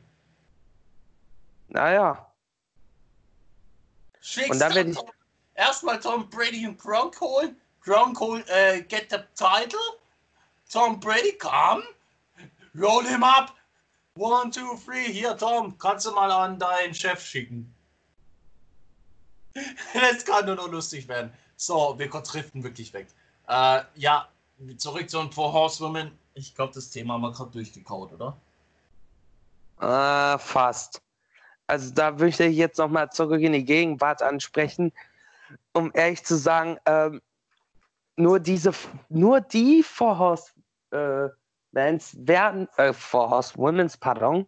[1.68, 2.30] Naja.
[4.20, 4.98] Schickst Und dann dann ich-
[5.54, 7.60] erstmal Tom Brady und Gronk holen.
[7.80, 9.78] Gronk holt, äh, get the title.
[10.70, 11.82] Tom Brady, come.
[12.78, 13.54] Roll him up.
[14.16, 15.12] One, two, three.
[15.12, 17.72] Hier, Tom, kannst du mal an deinen Chef schicken.
[19.94, 21.32] Das kann nur noch lustig werden.
[21.56, 23.06] So, wir driften wirklich weg.
[23.48, 24.28] Äh, ja,
[24.76, 26.10] zurück zu den Four Horsewomen.
[26.34, 28.36] Ich glaube, das Thema haben wir gerade durchgekaut, oder?
[29.80, 31.00] Äh, fast.
[31.66, 34.92] Also da möchte ich jetzt nochmal zurück in die Gegenwart ansprechen,
[35.72, 37.20] um ehrlich zu sagen, ähm,
[38.16, 38.72] nur diese,
[39.08, 40.52] nur die Four Horse
[40.90, 41.28] äh,
[41.72, 44.46] Mans werden, äh, Four Horse Women's, pardon,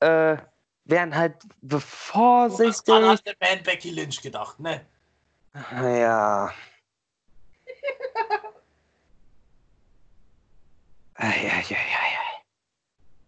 [0.00, 0.36] äh,
[0.84, 2.94] werden halt Du hast vorsichtig.
[2.94, 4.84] an der Band Becky Lynch gedacht, ne?
[5.72, 6.52] Ja.
[11.14, 11.76] Eieieiei.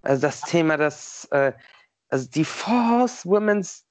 [0.03, 1.53] Also das Thema, das, äh,
[2.11, 3.85] also die Force Women's,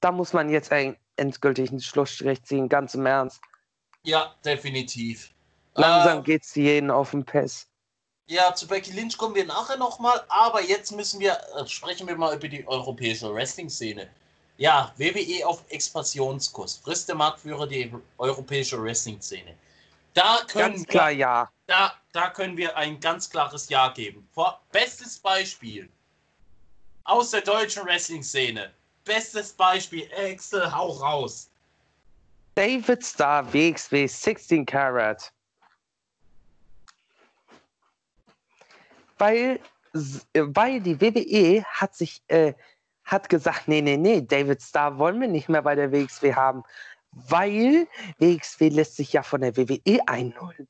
[0.00, 3.40] da muss man jetzt einen endgültigen Schlussstrich ziehen, ganz im Ernst.
[4.02, 5.34] Ja, definitiv.
[5.74, 7.69] Langsam Äh, geht's jeden auf den Piss.
[8.30, 12.14] Ja, zu Becky Lynch kommen wir nachher nochmal, aber jetzt müssen wir, äh, sprechen wir
[12.14, 14.08] mal über die europäische Wrestling-Szene.
[14.56, 19.56] Ja, WWE auf Expansionskurs, frisst der Marktführer die europäische Wrestling-Szene.
[20.14, 21.50] Da können, Ganz klar, wir, ja.
[21.66, 24.28] da, da können wir ein ganz klares Ja geben.
[24.32, 25.88] Vor, bestes Beispiel
[27.02, 28.70] aus der deutschen Wrestling-Szene.
[29.04, 31.50] Bestes Beispiel, Excel, hau raus.
[32.54, 35.32] David Starr, WXW 16 Karat.
[39.20, 39.60] Weil,
[39.92, 42.54] äh, weil die WWE hat sich, äh,
[43.04, 46.62] hat gesagt, nee, nee, nee, David Starr wollen wir nicht mehr bei der WXW haben,
[47.12, 47.86] weil
[48.18, 50.66] WXW lässt sich ja von der WWE einholen.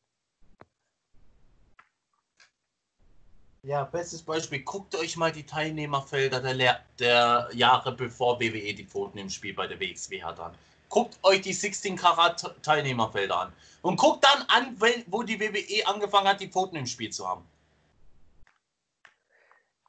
[3.63, 4.63] Ja, bestes Beispiel.
[4.63, 9.55] Guckt euch mal die Teilnehmerfelder der, Lehr der Jahre bevor WWE die Pfoten im Spiel
[9.55, 10.55] bei der WXW hat an.
[10.89, 13.53] Guckt euch die 16 Karat Teilnehmerfelder an.
[13.83, 17.45] Und guckt dann an, wo die WWE angefangen hat, die Pfoten im Spiel zu haben.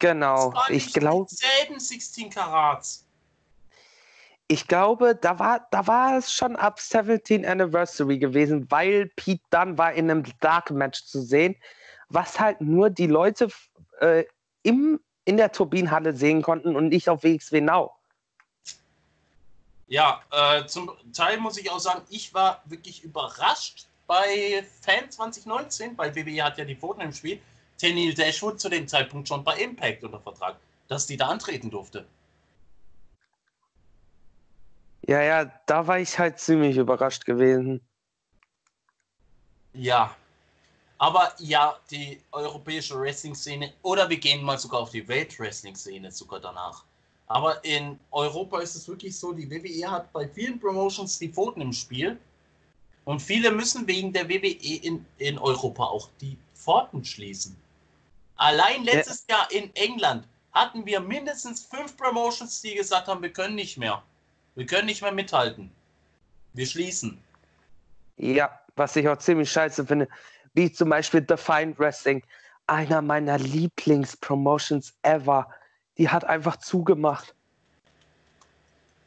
[0.01, 3.05] Genau, ich glaube, dieselben 16 Karats.
[4.47, 9.77] ich glaube, da war, da war es schon ab 17 Anniversary gewesen, weil Pete Dunne
[9.77, 11.55] war in einem Dark Match zu sehen,
[12.09, 13.49] was halt nur die Leute
[13.99, 14.23] äh,
[14.63, 17.95] im, in der Turbinenhalle sehen konnten und nicht auf WXW Now.
[19.85, 25.95] Ja, äh, zum Teil muss ich auch sagen, ich war wirklich überrascht bei Fan 2019,
[25.95, 27.39] weil WWE hat ja die Pfoten im Spiel.
[27.81, 32.05] Tenil Dashwood zu dem Zeitpunkt schon bei Impact unter Vertrag, dass die da antreten durfte.
[35.07, 37.81] Ja, ja, da war ich halt ziemlich überrascht gewesen.
[39.73, 40.15] Ja.
[40.99, 46.85] Aber ja, die europäische Wrestling-Szene, oder wir gehen mal sogar auf die Welt-Wrestling-Szene sogar danach.
[47.25, 51.61] Aber in Europa ist es wirklich so, die WWE hat bei vielen Promotions die Pfoten
[51.61, 52.19] im Spiel.
[53.05, 57.57] Und viele müssen wegen der WWE in, in Europa auch die Pforten schließen.
[58.41, 63.53] Allein letztes Jahr in England hatten wir mindestens fünf Promotions, die gesagt haben, wir können
[63.53, 64.01] nicht mehr.
[64.55, 65.71] Wir können nicht mehr mithalten.
[66.53, 67.21] Wir schließen.
[68.17, 70.07] Ja, was ich auch ziemlich scheiße finde,
[70.55, 72.23] wie zum Beispiel Defiant Wrestling,
[72.65, 75.47] einer meiner Lieblingspromotions ever.
[75.99, 77.35] Die hat einfach zugemacht.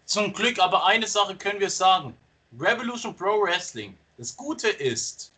[0.04, 2.16] Zum Glück, aber eine Sache können wir sagen.
[2.56, 3.98] Revolution Pro Wrestling.
[4.16, 5.32] Das Gute ist,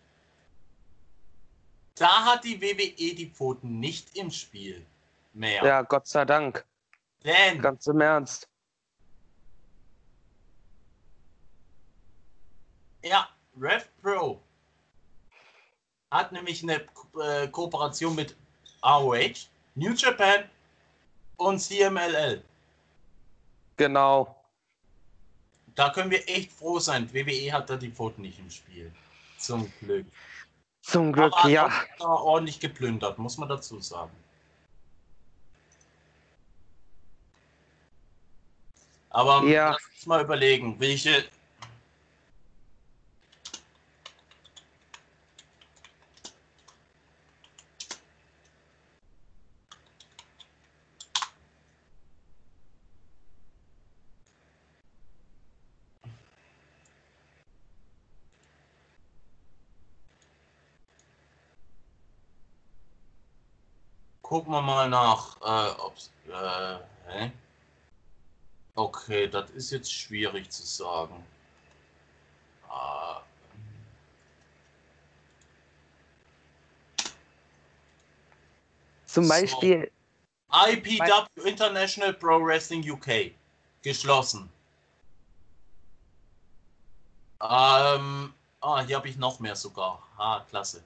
[1.96, 4.84] Da hat die WWE die Pfoten nicht im Spiel
[5.32, 5.64] mehr.
[5.64, 6.64] Ja, Gott sei Dank.
[7.24, 8.48] Denn Ganz im Ernst.
[13.02, 13.28] Ja,
[13.58, 14.40] Rev Pro
[16.10, 16.84] hat nämlich eine
[17.22, 18.36] äh, Kooperation mit
[18.84, 20.44] ROH, New Japan
[21.36, 22.42] und CMLL.
[23.76, 24.34] Genau.
[25.74, 27.12] Da können wir echt froh sein.
[27.12, 28.92] WWE hat da die Pfoten nicht im Spiel.
[29.38, 30.06] Zum Glück.
[30.86, 31.68] Zum Glück, Aber ja.
[31.98, 34.12] da ordentlich geplündert, muss man dazu sagen.
[39.10, 39.70] Aber Ja.
[39.72, 41.24] lass uns mal überlegen, welche.
[64.28, 67.30] Gucken wir mal nach, äh, ob's, äh?
[68.74, 71.24] Okay, das ist jetzt schwierig zu sagen.
[72.68, 73.20] Ah,
[79.06, 79.28] Zum So.
[79.30, 79.92] Beispiel,
[80.52, 83.30] IPW International Pro Wrestling UK.
[83.82, 84.50] Geschlossen.
[87.40, 90.02] Ähm, ah, hier habe ich noch mehr sogar.
[90.18, 90.82] Ah, klasse.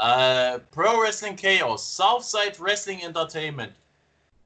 [0.00, 3.74] Äh, Pro Wrestling Chaos, Southside Wrestling Entertainment.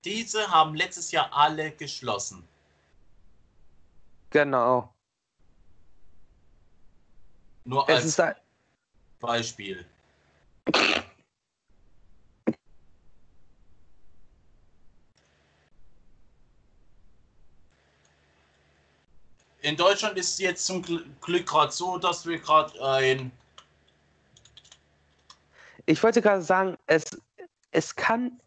[0.05, 2.47] Diese haben letztes Jahr alle geschlossen.
[4.31, 4.89] genau.
[7.65, 8.35] Nur Es als ein-
[9.21, 9.87] Beispiel.
[19.61, 23.31] In Deutschland ist es jetzt zum Gl- Glück gerade so, dass wir gerade ein.
[25.87, 27.05] Ich wollte gerade sagen, es,
[27.71, 28.41] es kann,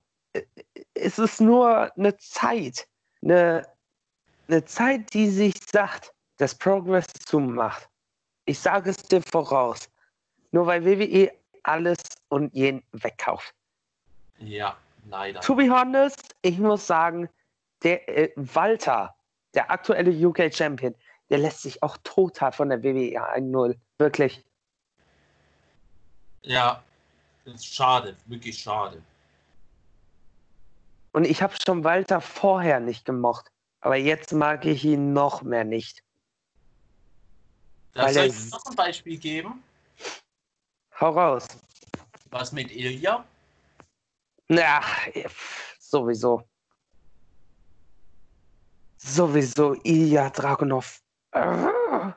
[0.94, 2.88] es ist nur eine Zeit,
[3.22, 3.68] eine,
[4.48, 7.90] eine Zeit, die sich sagt, dass Progress zumacht.
[8.46, 9.90] Ich sage es dir voraus.
[10.52, 11.32] Nur weil WWE
[11.64, 11.98] alles
[12.30, 13.54] und jeden wegkauft.
[14.40, 14.78] Ja,
[15.10, 15.40] leider.
[15.42, 17.28] To be honest, ich muss sagen,
[17.84, 19.16] der äh, Walter,
[19.54, 20.96] der aktuelle UK Champion,
[21.30, 23.76] der lässt sich auch total von der WWE 1-0.
[23.98, 24.46] Wirklich.
[26.44, 26.84] Ja,
[27.46, 29.02] ist schade, wirklich schade.
[31.12, 33.52] Und ich habe schon Walter vorher nicht gemocht.
[33.80, 36.04] Aber jetzt mag ich ihn noch mehr nicht.
[37.94, 39.64] Da Weil soll ich noch ein Beispiel geben.
[41.00, 41.48] Hau raus.
[42.32, 43.24] Was mit Ilya?
[44.50, 46.44] Ja, pff, sowieso.
[48.98, 51.02] Sowieso Ilya Dragunov.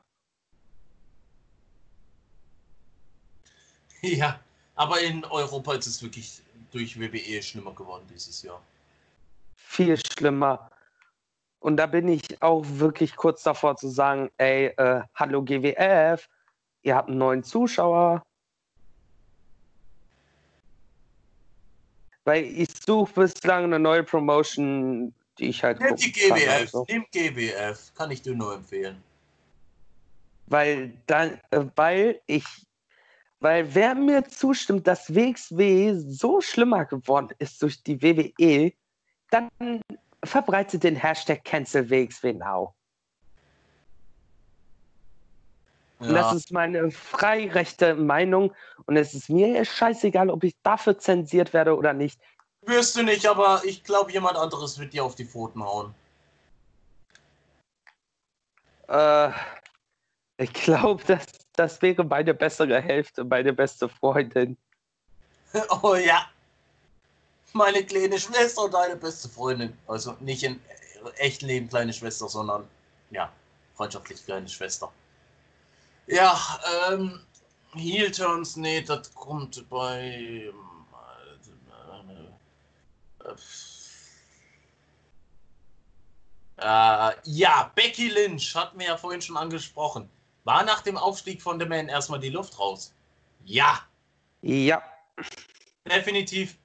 [4.01, 4.39] Ja,
[4.79, 8.63] aber in Europa ist es wirklich durch WWE schlimmer geworden dieses Jahr.
[9.57, 10.71] Viel schlimmer.
[11.59, 16.29] Und da bin ich auch wirklich kurz davor zu sagen, ey, äh, hallo GWF,
[16.83, 18.25] ihr habt einen neuen Zuschauer.
[22.25, 26.53] Weil ich suche bislang eine neue Promotion, die ich halt Nimm die gucken kann, GWF,
[26.53, 26.87] also.
[26.89, 29.03] nimm GWF, kann ich dir nur empfehlen.
[30.47, 32.45] Weil dann, äh, weil ich,
[33.41, 38.73] weil wer mir zustimmt, dass WXW so schlimmer geworden ist durch die WWE,
[39.31, 39.49] dann
[40.25, 42.75] verbreitet den Hashtag Cancel WXW Now.
[46.01, 48.53] Ja, das ist meine freirechte Meinung
[48.87, 52.21] und es ist mir scheißegal, ob ich dafür zensiert werde oder nicht.
[52.63, 55.95] wirst du nicht, aber ich glaube, jemand anderes wird dir auf die Pfoten hauen.
[58.87, 59.31] Äh,
[60.39, 64.57] ich glaube, das, das wäre meine bessere Hälfte, meine beste Freundin.
[65.83, 66.27] Oh ja.
[67.53, 69.77] Meine kleine Schwester und deine beste Freundin.
[69.89, 70.61] Also nicht in
[71.17, 72.69] echten Leben kleine Schwester, sondern
[73.11, 73.33] ja,
[73.75, 74.93] freundschaftlich kleine Schwester.
[76.07, 76.39] Ja,
[76.89, 77.21] ähm,
[77.75, 80.51] Heel Turns, nee, das kommt bei.
[83.25, 83.35] Äh,
[86.59, 90.09] äh, ja, Becky Lynch hatten wir ja vorhin schon angesprochen.
[90.49, 92.95] War nach dem Aufstieg von The Man erstmal die Luft raus?
[93.45, 93.83] Ja,
[94.41, 94.83] Ja,
[95.87, 96.57] Definitiv.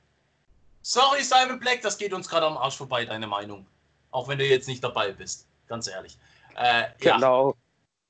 [0.84, 3.66] Sorry, Simon Black, das geht uns gerade am Arsch vorbei, deine Meinung.
[4.12, 5.48] Auch wenn du jetzt nicht dabei bist.
[5.68, 6.18] Ganz ehrlich.
[6.56, 7.58] Äh, Ja, genau.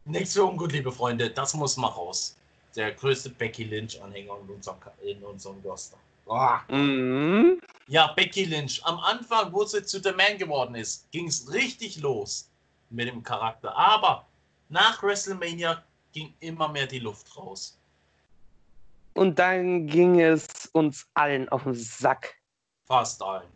[0.06, 1.32] nichts für ungut, liebe Freunde.
[1.32, 2.36] Das muss mal raus.
[2.76, 5.98] Der größte Becky Lynch-Anhänger in unserem, in unserem Roster.
[6.30, 6.62] Ah.
[6.68, 7.60] Mhm.
[7.88, 8.80] Ja, Becky Lynch.
[8.86, 12.48] Am Anfang, wo sie zu The Man geworden ist, ging es richtig los
[12.92, 13.76] mit dem Charakter.
[13.76, 14.28] Aber
[14.74, 17.78] nach WrestleMania ging immer mehr die Luft raus.
[19.14, 22.36] Und dann ging es uns allen auf den Sack.
[22.86, 23.48] Fast allen.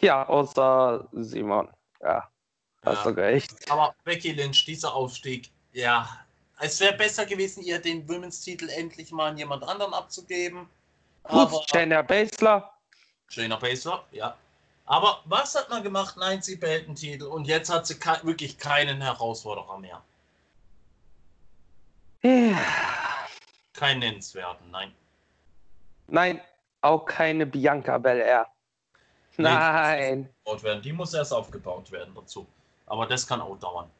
[0.00, 1.68] Ja, außer Simon.
[2.00, 2.28] Ja,
[2.84, 3.10] hast Ja.
[3.12, 3.70] du recht.
[3.70, 6.08] Aber Becky Lynch, dieser Aufstieg, ja.
[6.58, 10.68] Es wäre besser gewesen, ihr den Women's-Titel endlich mal an jemand anderen abzugeben.
[11.24, 12.72] Gut, Shayna Baszler.
[13.28, 14.36] Shayna Baszler, ja.
[14.92, 16.18] Aber was hat man gemacht?
[16.18, 20.02] Nein, sie behält den Titel und jetzt hat sie kei- wirklich keinen Herausforderer mehr.
[22.20, 22.58] Ja.
[23.72, 24.92] Keinen nennenswerten, nein.
[26.08, 26.42] Nein,
[26.82, 28.46] auch keine Bianca Belair.
[29.38, 29.44] Nee.
[29.44, 30.28] Nein.
[30.44, 30.82] Werden.
[30.82, 32.46] Die muss erst aufgebaut werden dazu.
[32.84, 33.90] Aber das kann auch dauern.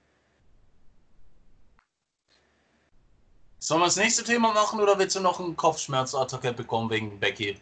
[3.60, 7.58] Sollen wir das nächste Thema machen oder willst du noch einen Kopfschmerzattacke bekommen wegen Becky?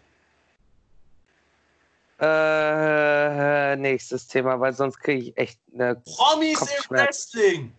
[2.20, 5.96] Äh, nächstes Thema, weil sonst kriege ich echt eine.
[5.96, 6.90] Promis im.
[6.90, 7.72] Wrestling!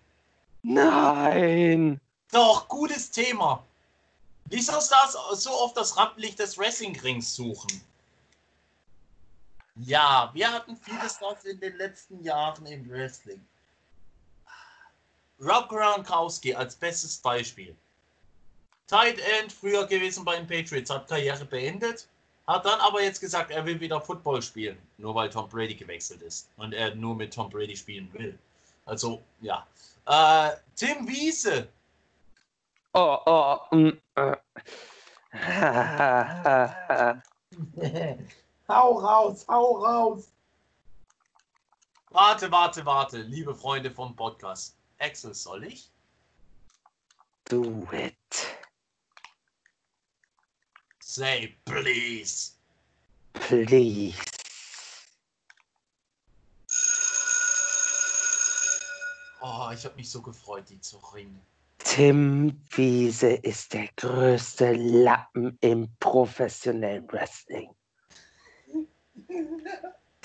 [0.63, 2.01] Nein!
[2.31, 3.63] Doch, gutes Thema.
[4.45, 7.81] Wieso das so oft das Rampenlicht des Wrestling-Rings suchen?
[9.75, 13.45] Ja, wir hatten viele Stars in den letzten Jahren im Wrestling.
[15.39, 17.75] Rob Gronkowski als bestes Beispiel.
[18.87, 22.07] Tight End, früher gewesen bei den Patriots, hat Karriere beendet,
[22.47, 26.21] hat dann aber jetzt gesagt, er will wieder Football spielen, nur weil Tom Brady gewechselt
[26.21, 28.37] ist und er nur mit Tom Brady spielen will.
[28.85, 29.65] Also, ja.
[30.05, 31.69] Äh, Tim Wiese,
[32.93, 34.35] Oh, oh, mm, äh.
[38.67, 40.29] hau raus, hau raus.
[42.09, 44.75] Warte, warte, warte, liebe Freunde vom Podcast.
[44.99, 45.89] Axel, soll ich?
[47.45, 48.57] Do it.
[51.13, 52.53] Say please.
[53.33, 54.15] Please.
[59.41, 61.41] Oh, ich habe mich so gefreut, die zu ringen.
[61.79, 67.75] Tim Wiese ist der größte Lappen im professionellen Wrestling.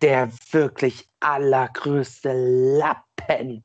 [0.01, 2.32] Der wirklich allergrößte
[2.78, 3.64] Lappen.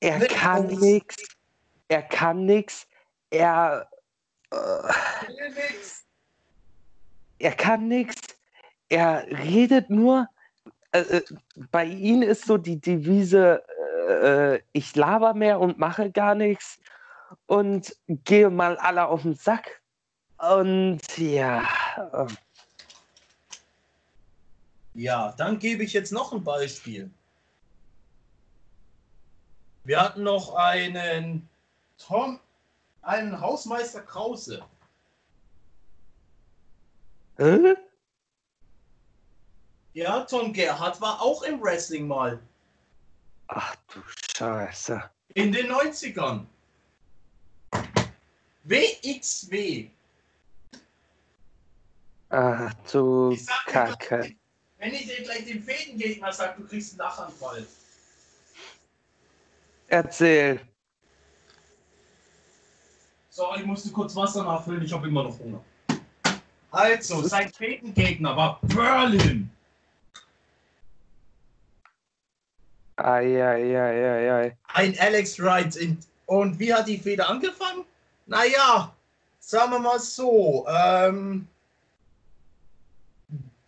[0.00, 1.22] Er kann nichts.
[1.86, 2.88] Er kann nichts.
[3.34, 3.88] Er.
[4.50, 4.56] Äh,
[7.38, 8.20] er kann nichts.
[8.88, 10.28] Er redet nur.
[10.92, 11.22] Äh, äh,
[11.70, 13.62] bei ihm ist so die Devise,
[14.08, 16.78] äh, ich laber mehr und mache gar nichts
[17.46, 19.82] und gehe mal alle auf den Sack.
[20.38, 21.62] Und ja,
[22.12, 22.26] äh,
[24.94, 27.10] Ja, dann gebe ich jetzt noch ein Beispiel.
[29.82, 31.48] Wir hatten noch einen
[31.98, 32.38] Tom,
[33.06, 34.64] einen Hausmeister Krause.
[37.38, 37.74] äh?
[39.92, 42.40] Ja, Tom Gerhardt war auch im Wrestling mal.
[43.48, 44.00] ach du
[44.36, 45.02] Scheiße.
[45.34, 46.46] In den 90ern.
[48.64, 49.88] WXW.
[52.30, 54.34] Ach du Ich sag Kacke.
[54.78, 57.66] Wenn ich dir gleich den Fädengegner sage, du kriegst einen Lachanfall.
[59.86, 60.60] Erzähl.
[63.34, 65.60] So, ich musste kurz Wasser nachfüllen, ich habe immer noch Hunger.
[66.70, 69.50] Also, sein Fädengegner war Berlin.
[72.94, 74.56] Eieieiei.
[74.68, 75.74] Ein Alex Wright.
[75.74, 77.84] In, und wie hat die Feder angefangen?
[78.26, 78.94] Naja,
[79.40, 80.64] sagen wir mal so.
[80.68, 81.48] Ähm,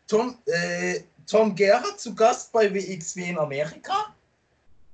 [0.07, 4.15] Tom, äh, Tom Gerhardt zu Gast bei WXW in Amerika.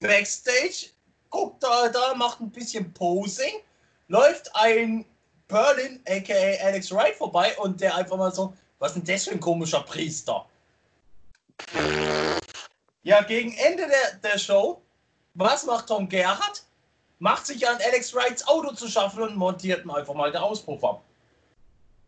[0.01, 0.89] Backstage,
[1.29, 3.61] guckt da, da, macht ein bisschen Posing.
[4.13, 5.07] Läuft ein
[5.49, 9.31] Berlin, aka Alex Wright, vorbei und der einfach mal so, was ist denn das für
[9.31, 10.45] ein komischer Priester?
[13.05, 14.83] Ja, gegen Ende der, der Show
[15.35, 16.65] was macht Tom Gerhardt?
[17.19, 21.03] Macht sich an Alex Wrights Auto zu schaffen und montiert einfach mal den Auspuff ab.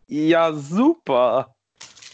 [0.07, 1.55] Ja, super.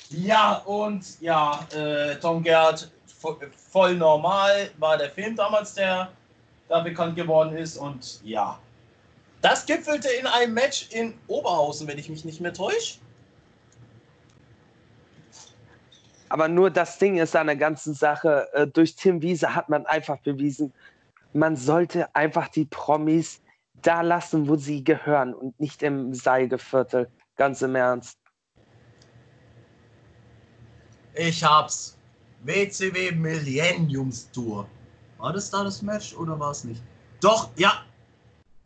[0.10, 2.90] Ja, und ja, äh, Tom Gerhardt
[3.20, 3.38] vo
[3.72, 6.12] voll normal war der Film damals, der
[6.70, 7.78] da bekannt geworden ist.
[7.78, 8.58] Und ja,
[9.42, 13.00] das gipfelte in einem Match in Oberhausen, wenn ich mich nicht mehr täusche.
[16.30, 19.86] Aber nur das Ding ist an der ganzen Sache, äh, durch Tim Wiese hat man
[19.86, 20.74] einfach bewiesen,
[21.34, 23.42] man sollte einfach die Promis
[23.82, 27.10] da lassen, wo sie gehören und nicht im Seilgeviertel.
[27.36, 28.18] Ganz im Ernst.
[31.16, 31.98] Ich hab's.
[32.44, 34.68] WCW Millenniums Tour.
[35.18, 36.82] War das da das Match oder war es nicht?
[37.20, 37.84] Doch, ja.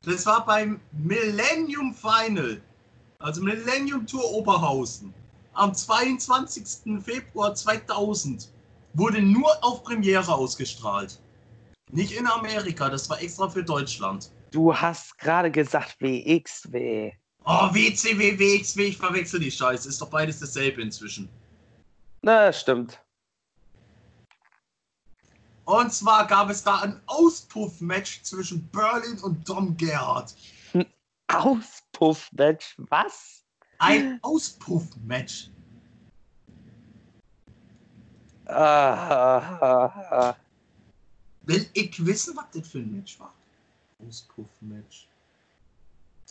[0.06, 2.62] Das war beim Millennium Final.
[3.20, 5.14] Also Millennium Tour Oberhausen.
[5.54, 7.02] Am 22.
[7.04, 8.50] Februar 2000
[8.94, 11.20] wurde nur auf Premiere ausgestrahlt.
[11.92, 14.30] Nicht in Amerika, das war extra für Deutschland.
[14.52, 17.12] Du hast gerade gesagt WXW.
[17.46, 19.90] Oh, WCW, WXW, ich verwechsel die Scheiße.
[19.90, 21.30] Ist doch beides dasselbe inzwischen.
[22.22, 23.00] Na, stimmt.
[25.66, 30.36] Und zwar gab es da ein Auspuff-Match zwischen Berlin und Tom Gerhardt.
[31.28, 33.44] Auspuff-Match, was?
[33.80, 35.50] Ein Auspuff-Match.
[38.46, 40.36] Ah.
[41.42, 43.34] Will ich wissen, was das für ein Match war?
[44.08, 45.08] Auspuff-Match.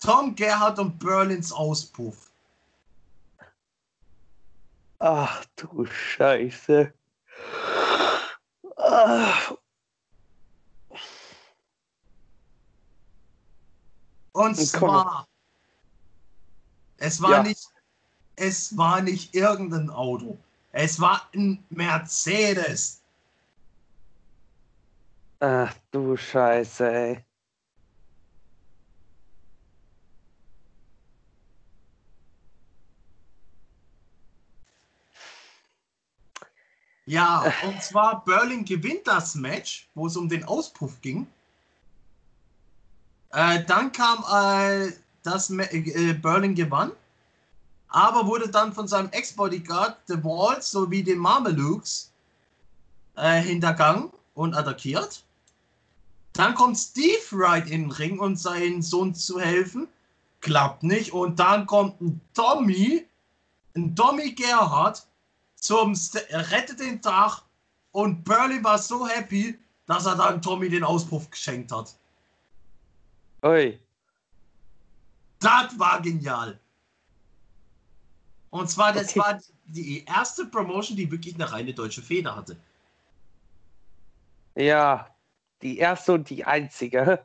[0.01, 2.31] Tom Gerhardt und Berlins Auspuff.
[5.01, 6.93] Ach du Scheiße.
[8.87, 9.57] Ah,
[14.33, 15.27] Und zwar,
[16.99, 17.43] es war Ja.
[17.43, 17.69] nicht,
[18.37, 20.39] es war nicht irgendein Auto.
[20.73, 23.01] Es war ein Mercedes.
[25.41, 27.25] ach du Scheiße, ey.
[37.07, 41.27] Ja, und zwar Berlin gewinnt das Match, wo es um den Auspuff ging.
[43.31, 44.93] Äh, dann kam äh,
[45.23, 46.93] das äh, Berlin gewann,
[47.89, 52.13] aber wurde dann von seinem Ex-Bodyguard, The Walls sowie den Mamelukes
[53.17, 55.25] äh, hintergangen und attackiert.
[56.33, 59.89] Dann kommt Steve Wright in den Ring, um seinen Sohn zu helfen.
[60.41, 61.13] Klappt nicht.
[61.13, 63.07] Und dann kommt ein Tommy,
[63.77, 65.07] ein Tommy Gerhardt,
[65.65, 67.43] zum St rettet den Tag
[67.93, 71.95] und Burley war so happy, dass er dann Tommy den Auspuff geschenkt hat.
[73.43, 73.79] Ui.
[75.39, 76.59] Das war genial.
[78.51, 79.21] Und zwar, das Okay.
[79.21, 82.57] war die erste Promotion, die wirklich eine reine deutsche Feder hatte.
[84.55, 85.09] Ja,
[85.63, 87.25] die erste und die einzige.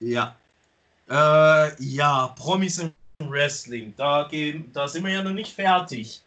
[0.00, 0.34] Ja.
[1.08, 3.94] Äh, ja, Promis im Wrestling.
[3.96, 6.22] Da, gehen, da sind wir ja noch nicht fertig.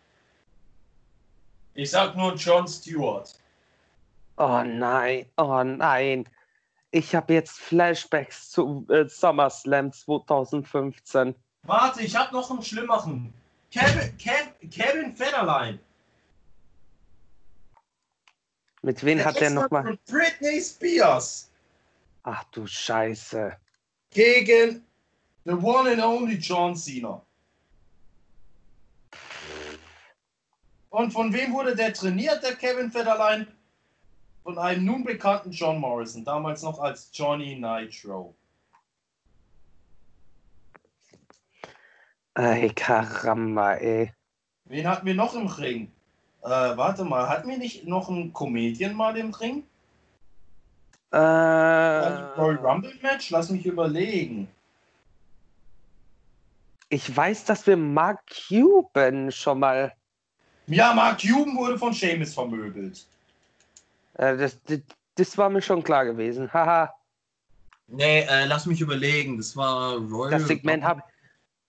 [1.76, 3.34] Ich sag nur John Stewart.
[4.38, 6.28] Oh nein, oh nein.
[6.92, 11.34] Ich habe jetzt Flashbacks zu äh, SummerSlam 2015.
[11.64, 13.34] Warte, ich hab noch einen schlimmeren.
[13.72, 15.80] Kevin, Kev, Kevin Federline.
[18.84, 19.98] Mit wem hat der nochmal?
[20.08, 21.50] Britney Spears.
[22.24, 23.56] Ach du Scheiße.
[24.12, 24.86] Gegen
[25.46, 27.22] the one and only John Cena.
[30.94, 33.48] Und von wem wurde der trainiert, der Kevin Federline?
[34.44, 38.36] Von einem nun bekannten John Morrison, damals noch als Johnny Nitro.
[42.36, 44.14] Ey, Karamba, ey.
[44.66, 45.92] Wen hatten wir noch im Ring?
[46.44, 49.64] Äh, warte mal, hatten wir nicht noch einen Comedian mal im Ring?
[51.10, 53.32] Äh, Royal Rumble Match?
[53.32, 54.48] Lass mich überlegen.
[56.90, 59.96] ich weiß, dass wir Mark Cuban schon mal.
[60.68, 63.06] Ja, Mark Cuban wurde von Seamus vermöbelt.
[64.16, 64.80] Äh, das, das,
[65.16, 66.52] das war mir schon klar gewesen.
[66.54, 66.94] Haha,
[67.88, 69.38] Nee, äh, lass mich überlegen.
[69.38, 71.04] Das war Royal das Segment habe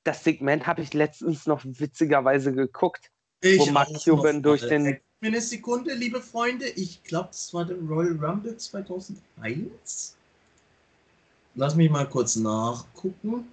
[0.04, 3.10] das Segment habe ich letztens noch witzigerweise geguckt.
[3.40, 6.68] ich wo Mark Cuban durch den- Gib mir eine Sekunde, liebe Freunde.
[6.68, 10.16] Ich glaube, das war der Royal Rumble 2001.
[11.54, 13.48] Lass mich mal kurz nachgucken.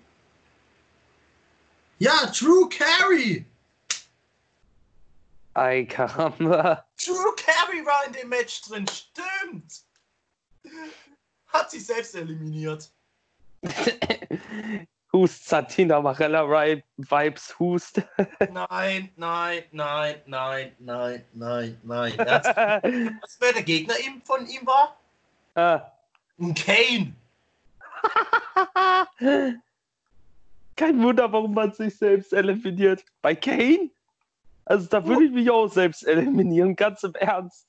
[2.00, 3.46] Ja, True Carry!
[5.54, 6.86] Ei, Karamba.
[6.98, 9.82] True Carry war in dem Match drin, stimmt!
[11.48, 12.90] Hat sich selbst eliminiert.
[15.14, 16.48] Hust, Satina, Marella,
[16.96, 18.02] Vibes, Hust.
[18.52, 22.18] Nein, nein, nein, nein, nein, nein, nein.
[22.18, 24.98] Hat- Was wer der Gegner von ihm war?
[25.56, 25.92] Ah.
[26.40, 27.14] Ein Kane.
[30.78, 33.04] Kein Wunder, warum man sich selbst eliminiert.
[33.22, 33.92] Bei Kane?
[34.66, 37.68] Also da würde ich mich auch selbst eliminieren, ganz im Ernst.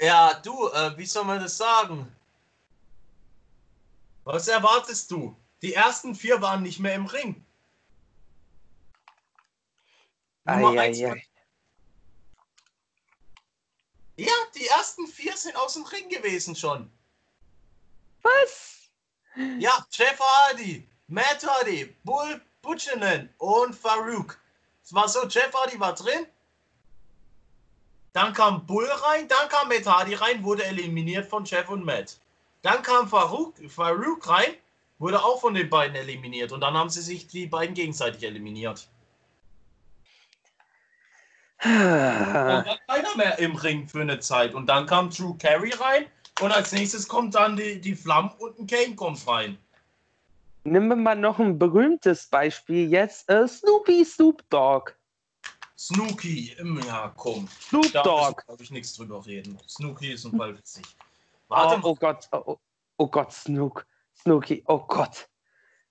[0.00, 2.10] Ja, du, äh, wie soll man das sagen?
[4.24, 5.36] Was erwartest du?
[5.62, 7.44] Die ersten vier waren nicht mehr im Ring.
[10.44, 10.86] Nummer
[14.16, 16.90] Ja, die ersten vier sind aus dem Ring gewesen schon.
[18.22, 18.90] Was?
[19.58, 24.41] Ja, Jeff Hardy, Matt Hardy, Bull Buchanan und Farouk.
[24.92, 26.26] War so, Jeff Hardy war drin.
[28.12, 32.18] Dann kam Bull rein, dann kam Matt Hardy rein, wurde eliminiert von Jeff und Matt.
[32.60, 34.54] Dann kam Farouk, Farouk rein,
[34.98, 36.52] wurde auch von den beiden eliminiert.
[36.52, 38.88] Und dann haben sie sich die beiden gegenseitig eliminiert.
[41.62, 44.54] Dann war keiner mehr im Ring für eine Zeit.
[44.54, 46.06] Und dann kam Drew Carey rein,
[46.40, 49.58] Und als nächstes kommt dann die, die Flammen und ein Kane kommt rein.
[50.64, 53.28] Nehmen wir mal noch ein berühmtes Beispiel jetzt.
[53.28, 54.92] Äh, Snoopy Snoop Dogg.
[55.76, 56.56] Snooki,
[56.86, 57.48] ja, komm.
[57.60, 58.42] Snoop Da Dogg.
[58.46, 59.58] glaube ich nichts drüber reden.
[59.68, 60.84] Snooki ist ein Fall witzig.
[61.48, 62.58] Warte Oh, oh Gott, oh, oh,
[62.98, 63.84] oh Gott, Snook.
[64.14, 65.28] Snooki, oh Gott.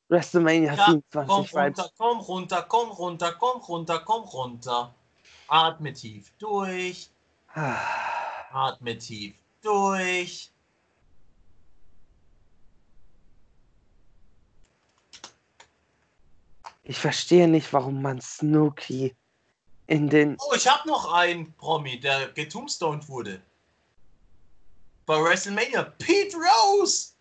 [0.08, 4.94] WrestleMania Ja, 27 komm runter, komm runter, komm runter, komm runter, komm runter.
[5.48, 7.10] Atme tief durch,
[7.54, 7.76] Ah,
[8.52, 10.51] atme tief durch.
[16.84, 19.16] Ich verstehe nicht, warum man Snooki
[19.88, 20.38] in den.
[20.40, 23.42] Oh, ich habe noch einen Promi, der getombstoned wurde.
[25.06, 25.84] Bei WrestleMania.
[26.00, 27.12] Pete Rose!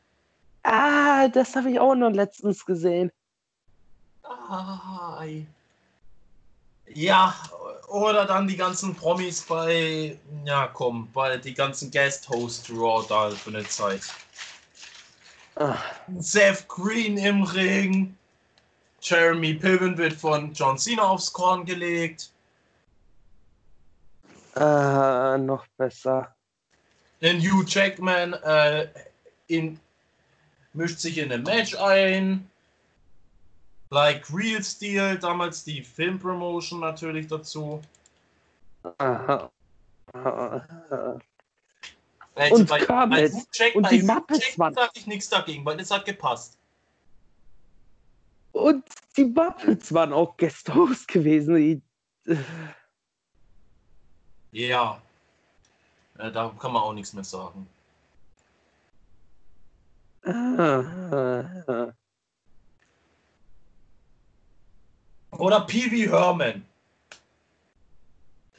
[0.63, 3.11] Ah, das habe ich auch noch letztens gesehen.
[4.23, 5.47] Ai.
[6.93, 7.35] Ja,
[7.89, 13.31] oder dann die ganzen Promis bei, ja komm, bei die ganzen Guest Host Raw da
[13.31, 14.03] für eine Zeit.
[15.57, 15.79] Ah,
[16.19, 18.17] Seth Green im Ring.
[19.01, 22.31] Jeremy Piven wird von John Cena aufs Korn gelegt.
[24.57, 26.35] äh, noch besser.
[27.21, 28.89] Der Hugh Jackman äh,
[29.47, 29.79] in,
[30.73, 32.51] mischt sich in ein Match ein.
[33.91, 37.83] Like Real Steel, damals die Filmpromotion natürlich dazu.
[38.99, 39.51] Aha.
[40.13, 40.61] Ah,
[42.35, 45.91] Also Und bei, bei Hugh Und die Muppets, Jackman sage ich nichts dagegen, weil das
[45.91, 46.57] hat gepasst.
[48.53, 48.85] Und
[49.17, 51.57] die Muppets waren auch Guest Host gewesen.
[51.57, 51.83] Die,
[54.53, 55.01] Ja.
[56.19, 57.69] Äh, da kann man auch nichts mehr sagen.
[60.25, 61.93] ah,
[65.31, 66.67] Oder Pee Wee Herman.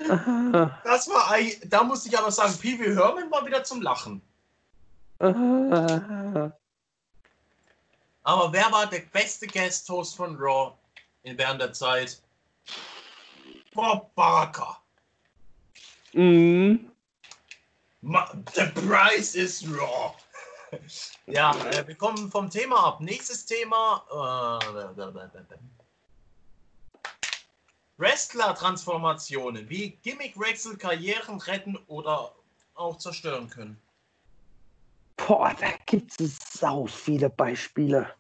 [0.10, 1.36] ah, Das war
[1.68, 4.22] da muss ich aber sagen, Pee Wee Herman war wieder zum Lachen.
[5.20, 6.52] ah.
[8.24, 10.74] Aber wer war der beste Guest-Host von Raw
[11.24, 12.22] in während der Zeit?
[13.74, 14.78] Bob Barker.
[18.02, 20.14] Ma The Price is Raw.
[21.28, 23.02] ja, äh, wir kommen vom Thema ab.
[23.02, 24.04] Nächstes Thema.
[24.10, 24.82] Äh,
[27.98, 32.34] Wrestler-Transformationen, wie Gimmick-Wechsel Karrieren retten oder
[32.74, 33.80] auch zerstören können.
[35.28, 38.14] Boah, da gibt es sau viele Beispiele.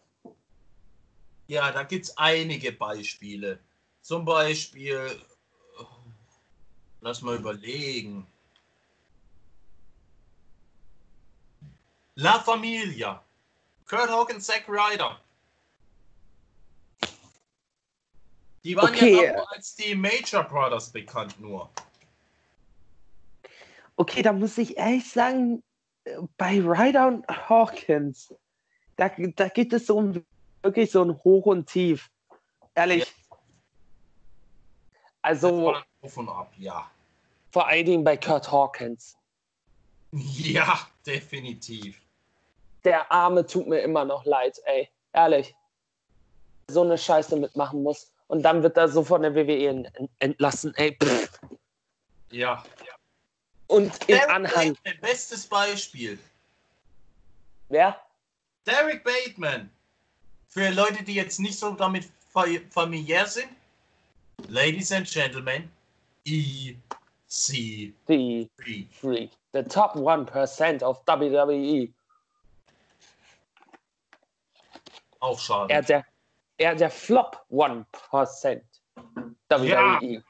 [1.47, 3.59] Ja, da gibt es einige Beispiele.
[4.01, 5.21] Zum Beispiel,
[7.01, 8.25] lass mal überlegen.
[12.15, 13.23] La Familia.
[13.85, 15.19] Kurt Hawkins, Zack Ryder.
[18.63, 19.25] Die waren Okay.
[19.25, 21.69] ja als die Major Brothers bekannt nur.
[23.95, 25.63] Okay, da muss ich ehrlich sagen,
[26.37, 28.33] bei Ryder und Hawkins,
[28.97, 30.25] da, da gibt es so ein,
[30.63, 32.09] wirklich so ein Hoch und Tief.
[32.75, 33.05] Ehrlich.
[33.05, 33.39] Das
[35.21, 36.89] Also auf und ab, ja.
[37.51, 39.17] vor allen Dingen bei Kurt Hawkins.
[40.13, 42.01] Ja, definitiv.
[42.83, 44.89] Der Arme tut mir immer noch leid, ey.
[45.13, 45.55] Ehrlich.
[46.69, 48.11] So eine Scheiße mitmachen muss.
[48.27, 50.97] Und dann wird er so von der WWE ent- entlassen, ey.
[51.01, 51.39] Pff.
[52.31, 52.61] Ja.
[53.71, 54.73] Und in Derek Anhang.
[54.83, 56.19] Bateman, bestes Beispiel.
[57.69, 57.99] Wer?
[58.65, 59.69] Derek Bateman.
[60.49, 63.47] Für Leute, die jetzt nicht so damit fa- familiär sind.
[64.49, 65.71] Ladies and Gentlemen,
[66.25, 66.75] E
[67.29, 67.93] EC3.
[68.09, 68.49] Die
[68.99, 69.29] Free.
[69.53, 71.87] The top 1% of WWE.
[75.21, 75.71] Auch schade.
[75.73, 76.05] Er der,
[76.57, 78.61] er der Flop 1%
[79.49, 80.23] WWE.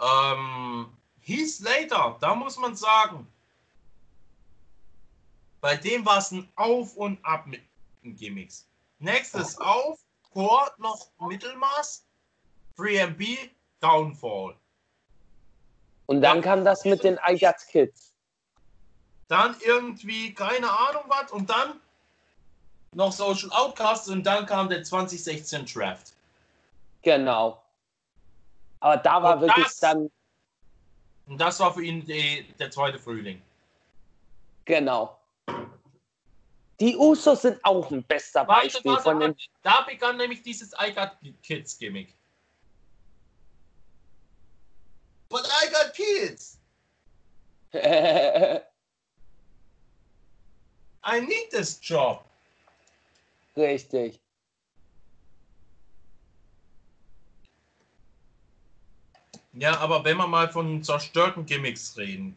[0.00, 3.26] Ähm, Heath Slater, da muss man sagen,
[5.60, 7.62] bei dem war es ein Auf und Ab mit
[8.02, 8.66] den Gimmicks.
[8.98, 10.00] Nächstes Auf,
[10.32, 12.04] Core noch Mittelmaß,
[12.78, 14.56] 3MB, Downfall.
[16.06, 18.12] Und dann kam das mit den I Got Kids.
[19.28, 21.80] Dann irgendwie, keine Ahnung was, und dann
[22.92, 26.14] noch Social Outcasts und dann kam der 2016 Draft.
[27.02, 27.62] Genau.
[28.80, 30.10] Aber da war Und wirklich das- dann,
[31.26, 33.40] Und das war für ihn die, der zweite Frühling.
[34.64, 35.16] genau.
[36.80, 39.30] Die Usos sind auch ein bester Warte, Beispiel warte, von den.
[39.32, 39.42] warte.
[39.62, 41.10] Da begann nämlich dieses I Got
[41.42, 42.14] Kids Gimmick.
[45.28, 46.58] But I got kids.
[51.04, 52.24] I need this job.
[53.56, 54.18] Richtig.
[59.52, 62.36] Ja, aber wenn wir mal von zerstörten Gimmicks reden.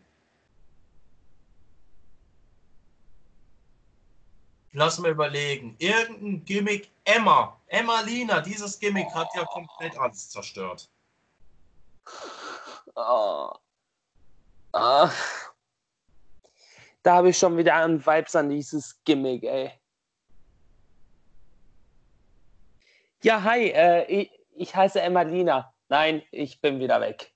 [4.72, 5.76] Lass mal überlegen.
[5.78, 10.90] Irgendein Gimmick, Emma, Emma Lina, dieses Gimmick hat ja komplett alles zerstört.
[12.96, 13.52] Oh.
[14.72, 15.12] Ah.
[17.04, 19.72] Da habe ich schon wieder einen Vibes an dieses Gimmick, ey.
[23.22, 25.73] Ja, hi, äh, ich, ich heiße Emmalina.
[25.90, 27.32] Nein, ich bin wieder weg.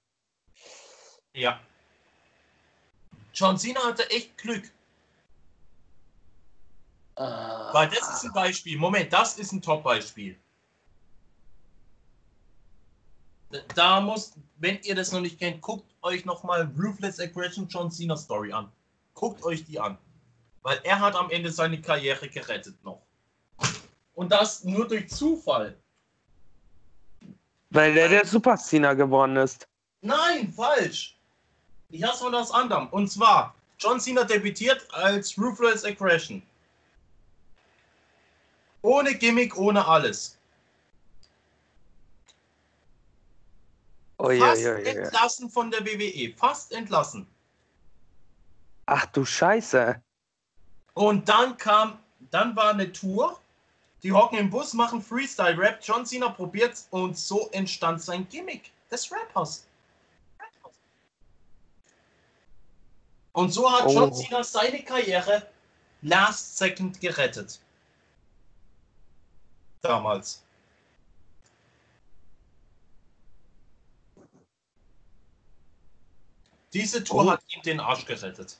[1.33, 1.59] Ja.
[3.33, 4.71] John Cena hatte echt Glück.
[7.15, 7.73] Ah.
[7.73, 8.77] Weil das ist ein Beispiel.
[8.77, 10.39] Moment, das ist ein Top-Beispiel.
[13.75, 18.17] Da muss, wenn ihr das noch nicht kennt, guckt euch nochmal Ruthless Aggression John Cena
[18.17, 18.71] Story an.
[19.13, 19.97] Guckt euch die an.
[20.63, 23.01] Weil er hat am Ende seine Karriere gerettet noch.
[24.13, 25.77] Und das nur durch Zufall.
[27.69, 29.67] Weil der der Super Cena geworden ist.
[30.01, 31.17] Nein, falsch.
[31.89, 32.87] Ich hab's von was anderem.
[32.89, 36.41] Und zwar, John Cena debütiert als Ruthless Aggression.
[38.81, 40.37] Ohne Gimmick, ohne alles.
[44.17, 45.03] Oh, Fast ja, ja, ja.
[45.03, 46.33] entlassen von der WWE.
[46.35, 47.27] Fast entlassen.
[48.87, 50.01] Ach du Scheiße.
[50.93, 51.99] Und dann kam,
[52.31, 53.39] dann war eine Tour.
[54.03, 55.79] Die hocken im Bus, machen Freestyle-Rap.
[55.83, 59.65] John Cena probiert's und so entstand sein Gimmick des Rappers.
[63.33, 64.15] Und so hat John Oh.
[64.15, 65.47] Cena seine Karriere
[66.01, 67.59] last second gerettet.
[69.81, 70.43] Damals.
[76.73, 77.31] Diese Tour Oh.
[77.31, 78.57] hat ihm den Arsch gerettet.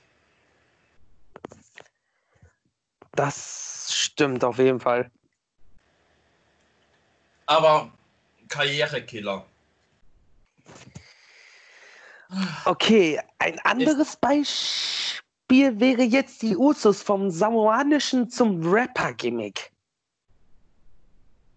[3.12, 5.10] Das stimmt auf jeden Fall.
[7.48, 7.90] Aber
[8.48, 9.44] Karrierekiller.
[12.66, 19.72] Okay, ein anderes Beispiel wäre jetzt die Usus vom Samoanischen zum Rapper-Gimmick.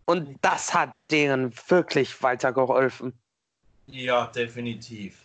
[0.05, 3.11] Und das hat denen wirklich weitergeholfen.
[3.87, 5.21] Ja, definitiv.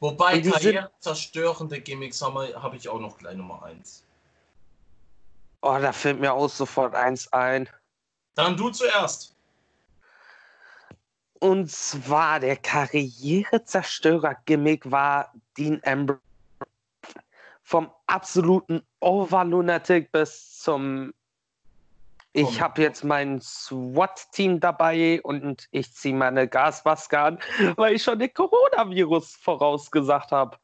[0.00, 4.04] Wobei karrierezerstörende Gimmicks habe hab ich auch noch gleich Nummer 1.
[5.62, 7.68] Oh, da fällt mir auch sofort eins ein.
[8.34, 9.36] Dann du zuerst.
[11.40, 16.20] Und zwar der Karrierezerstörer-Gimmick war Dean Ambrose.
[17.62, 21.12] Vom absoluten Overlunatic bis zum
[22.32, 27.38] Ich habe jetzt mein SWAT-Team dabei und ich ziehe meine Gasmaske an,
[27.76, 30.58] weil ich schon den Coronavirus vorausgesagt habe.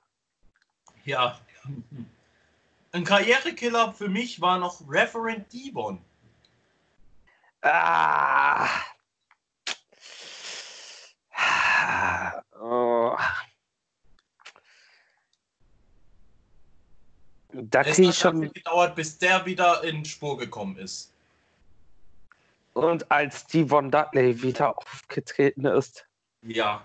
[1.04, 1.38] Ja.
[2.92, 6.02] Ein Karrierekiller für mich war noch Reverend Devon.
[7.62, 8.68] Ah.
[12.60, 13.16] Oh.
[17.52, 18.52] Da kriege hat ich schon.
[18.52, 21.12] gedauert, bis der wieder in Spur gekommen ist.
[22.74, 26.06] Und als Devon Dudley wieder aufgetreten ist.
[26.42, 26.82] Ja.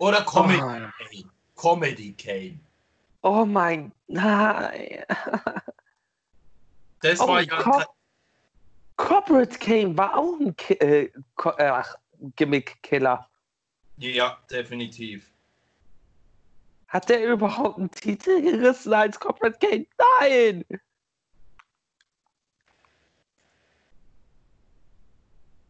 [0.00, 0.66] Oder Comedy Oh.
[0.66, 0.92] Kane.
[1.56, 2.58] Comedy Kane.
[3.22, 5.04] Oh mein nein.
[7.02, 7.86] Das Oh, war ja Ka-
[8.96, 11.82] Corporate Kane war auch ein Ki äh, Ko äh,
[12.36, 13.28] Gimmick-Killer.
[13.98, 15.30] Ja, definitiv.
[16.88, 19.86] Hat der überhaupt einen Titel gerissen als Corporate Kane?
[20.20, 20.64] Nein!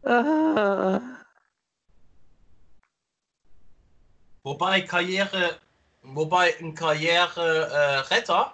[0.05, 1.20] Ah.
[4.51, 5.61] Wobei Karriere,
[6.03, 8.53] wobei ein Karriere-Retter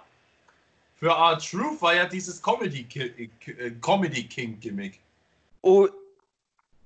[0.99, 4.99] für Art Truth war ja dieses Comedy, Ki äh, Comedy King Gimmick.
[5.63, 5.87] Oh,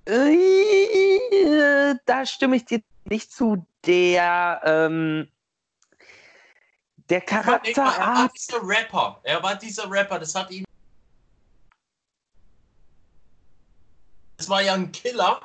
[0.05, 3.65] äh, da stimme ich dir nicht zu.
[3.85, 5.27] Der, ähm,
[7.09, 7.59] der Er war
[8.33, 9.19] dieser Rapper.
[9.23, 10.19] Er war dieser Rapper.
[10.19, 10.63] Das hat ihn.
[14.37, 15.41] Das war ja ein Killer.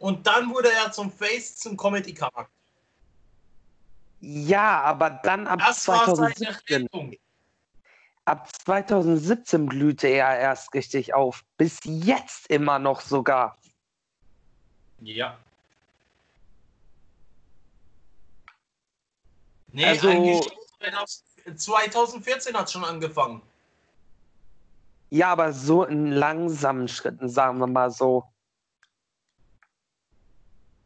[0.00, 2.55] Und dann wurde er zum Face, zum Comedy-Charakter.
[4.28, 6.82] Ja, aber dann ab Das war seine 2017.
[6.82, 7.14] Rettung.
[8.24, 11.44] Ab 2017 blühte er erst richtig auf.
[11.56, 13.56] Bis jetzt immer noch sogar.
[15.00, 15.38] Ja.
[19.68, 20.52] Nee, Also- eigentlich
[21.54, 23.42] 2014 hat es schon angefangen.
[25.10, 28.24] Ja, aber so in langsamen Schritten, sagen wir mal so.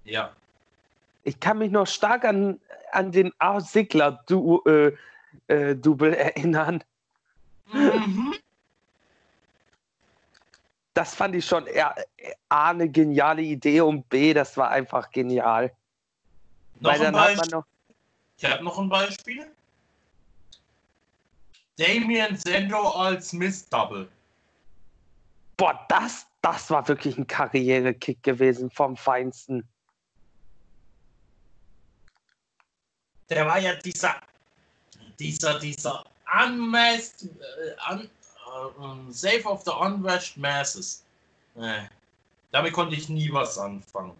[0.04, 0.36] Ja.
[1.24, 2.60] Ich kann mich noch stark an,
[2.92, 3.60] an den A.
[3.60, 4.62] Sigler du,
[5.48, 6.82] äh, Double erinnern.
[7.72, 8.34] Mhm.
[10.94, 11.94] Das fand ich schon eher,
[12.48, 15.72] A, eine geniale Idee und B, das war einfach genial.
[16.80, 17.50] Noch Weil ein Beispiel.
[17.50, 17.64] noch.
[18.38, 19.46] Ich habe noch ein Beispiel.
[21.76, 24.08] Damien Sendo als Miss Double.
[25.56, 29.66] Boah, das, das war wirklich ein Karrierekick gewesen vom Feinsten.
[33.30, 34.16] Der war ja dieser,
[35.18, 36.04] dieser, dieser
[36.44, 38.10] unmasked, äh, un,
[38.78, 41.04] um, Save of the Unwashed Masses.
[41.56, 41.82] Äh,
[42.50, 44.16] damit konnte ich nie was anfangen.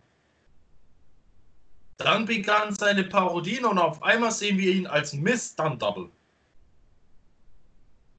[1.98, 6.08] Dann begann seine Parodien und auf einmal sehen wir ihn als Miss Double.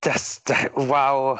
[0.01, 1.39] Das, da- wow.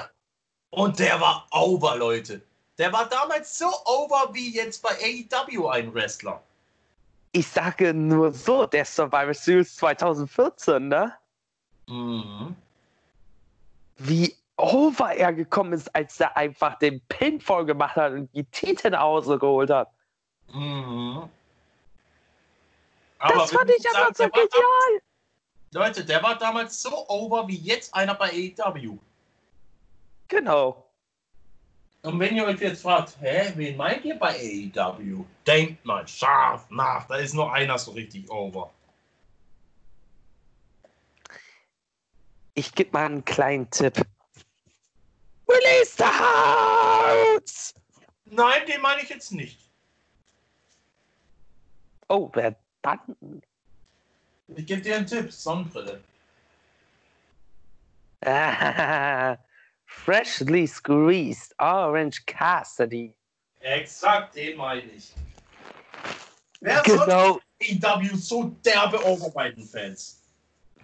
[0.71, 2.41] Und der war over, Leute.
[2.77, 6.41] Der war damals so over wie jetzt bei AEW ein Wrestler.
[7.33, 11.13] Ich sage nur so, der Survivor Series 2014, ne?
[11.87, 12.55] Mhm.
[13.97, 18.89] Wie over er gekommen ist, als er einfach den Pinfall gemacht hat und die Titel
[18.89, 19.89] nach Hause geholt hat.
[20.51, 21.29] Mhm.
[23.19, 25.01] Das wir fand ich aber sagen, so genial.
[25.73, 28.97] Leute, der war damals so over wie jetzt einer bei AEW.
[30.27, 30.85] Genau.
[32.03, 34.35] Und wenn ihr euch jetzt fragt, hä, wen meint ihr bei
[34.75, 35.23] AEW?
[35.45, 38.71] Denkt mal scharf nach, da ist nur einer so richtig over.
[42.55, 44.01] Ich gebe mal einen kleinen Tipp.
[45.47, 47.73] Release the House!
[48.25, 49.59] Nein, den meine ich jetzt nicht.
[52.07, 53.15] Oh, wer dann?
[54.47, 56.01] Ich gebe dir einen Tipp, Sonnenbrille.
[59.91, 63.13] Freshly squeezed Orange Cassidy.
[63.59, 65.13] Exakt, den meine ich.
[66.61, 67.39] Wer Genau.
[67.59, 70.21] sonst AEW so derbe over bei den Fans?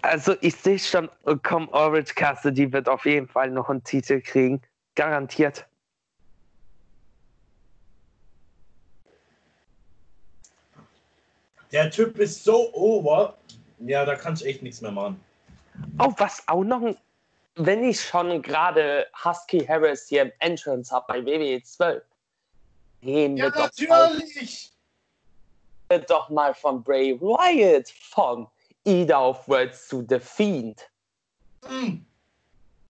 [0.02, 1.10] Also ich sehe schon,
[1.42, 4.62] komm, Orange Cassidy wird auf jeden Fall noch einen Titel kriegen.
[4.94, 5.66] Garantiert.
[11.72, 13.38] Der Typ ist so over.
[13.80, 15.20] Ja, da kann ich echt nichts mehr machen.
[16.00, 16.98] Oh, was auch noch, ein-
[17.58, 22.04] wenn ich schon gerade Husky Harris hier im Entrance habe bei WWE 12,
[23.04, 24.72] reden wir doch, mal, natürlich!
[26.08, 28.48] doch mal von Bray Wyatt von
[28.84, 30.90] Ida of Worlds zu The Fiend,
[31.66, 32.06] Hm.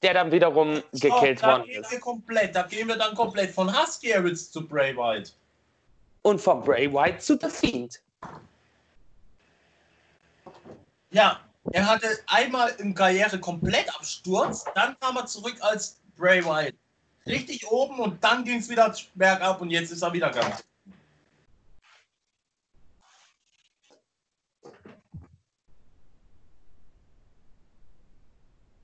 [0.02, 1.92] der dann wiederum gekillt da worden gehen ist.
[1.92, 5.34] wir komplett, da gehen wir dann komplett von Husky Harris zu Bray Wyatt.
[6.24, 8.02] Und von Bray Wyatt zu The Fiend.
[11.12, 11.40] Ja,
[11.72, 16.76] er hatte einmal im Karriere komplett Absturz, dann kam er zurück als Bray Wyatt.
[17.26, 20.64] Richtig oben und dann ging es wieder bergab und jetzt ist er wieder ganz.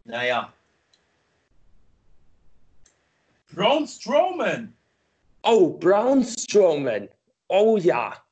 [0.04, 0.52] Naja.
[3.54, 4.76] Braun Strowman.
[5.44, 7.08] Oh, Braun Strowman.
[7.48, 8.24] Oh ja.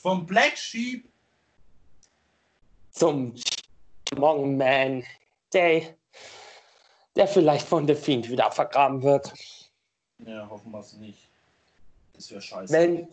[0.00, 1.06] Vom Black Sheep.
[2.90, 3.34] Zum
[4.08, 5.04] Strong Man,
[5.52, 5.94] der,
[7.14, 9.32] der vielleicht von The Fiend wieder vergraben wird.
[10.18, 11.28] Ja, hoffen wir es nicht.
[12.14, 12.72] Das wäre scheiße.
[12.72, 13.08] Wenn,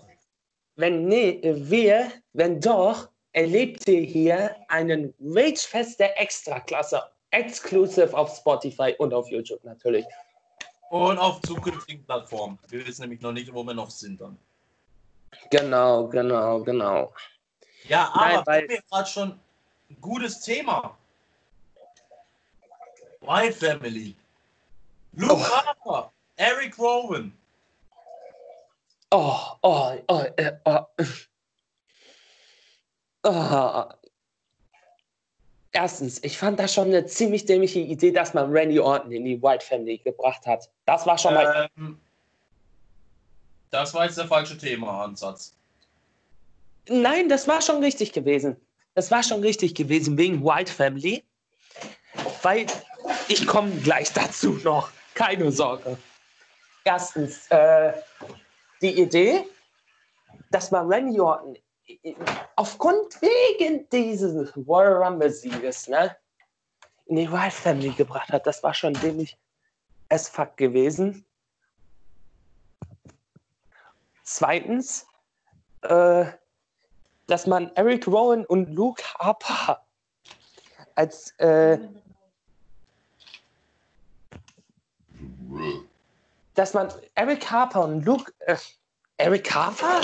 [0.77, 7.03] wenn nee, wir, wenn doch, erlebt ihr hier einen Ragefest der Extraklasse.
[7.31, 10.05] Exclusive auf Spotify und auf YouTube natürlich.
[10.89, 12.57] Und auf zukünftigen Plattformen.
[12.69, 14.37] Wir wissen nämlich noch nicht, wo wir noch sind dann.
[15.49, 17.13] Genau, genau, genau.
[17.87, 19.39] Ja, Nein, aber weil- wir gerade schon
[19.89, 20.97] ein gutes Thema.
[23.21, 24.15] White Family.
[25.13, 25.43] Luke Oh.
[25.43, 26.11] Harper.
[26.35, 27.33] Eric Rowan.
[29.11, 30.85] Oh, oh, oh, äh, oh.
[33.23, 33.83] oh.
[35.71, 39.41] Erstens, ich fand das schon eine ziemlich dämliche Idee, dass man Randy Orton in die
[39.41, 40.69] White Family gebracht hat.
[40.85, 41.69] Das war schon mal.
[41.77, 41.99] Ähm,
[43.71, 45.53] das war jetzt der falsche Thema-Ansatz.
[46.89, 48.55] Nein, das war schon richtig gewesen.
[48.95, 51.23] Das war schon richtig gewesen wegen White Family.
[52.41, 52.65] Weil
[53.27, 54.89] ich komme gleich dazu noch.
[55.13, 55.97] Keine Sorge.
[56.83, 57.93] Erstens, äh,
[58.81, 59.43] die Idee,
[60.51, 61.57] dass man Randy Orton
[61.87, 62.15] äh,
[62.55, 66.15] aufgrund wegen dieses Royal Rumble Sieges ne,
[67.07, 69.37] in die White Family gebracht hat, das war schon dämlich
[70.09, 71.25] as fuck gewesen.
[74.29, 75.07] Zweitens,
[75.83, 76.25] äh,
[77.27, 79.81] dass man Eric Rowan und Luke Harper
[80.95, 81.79] als äh,
[86.55, 88.57] dass man Eric Harper und Luke äh,
[89.15, 90.01] Eric Harper?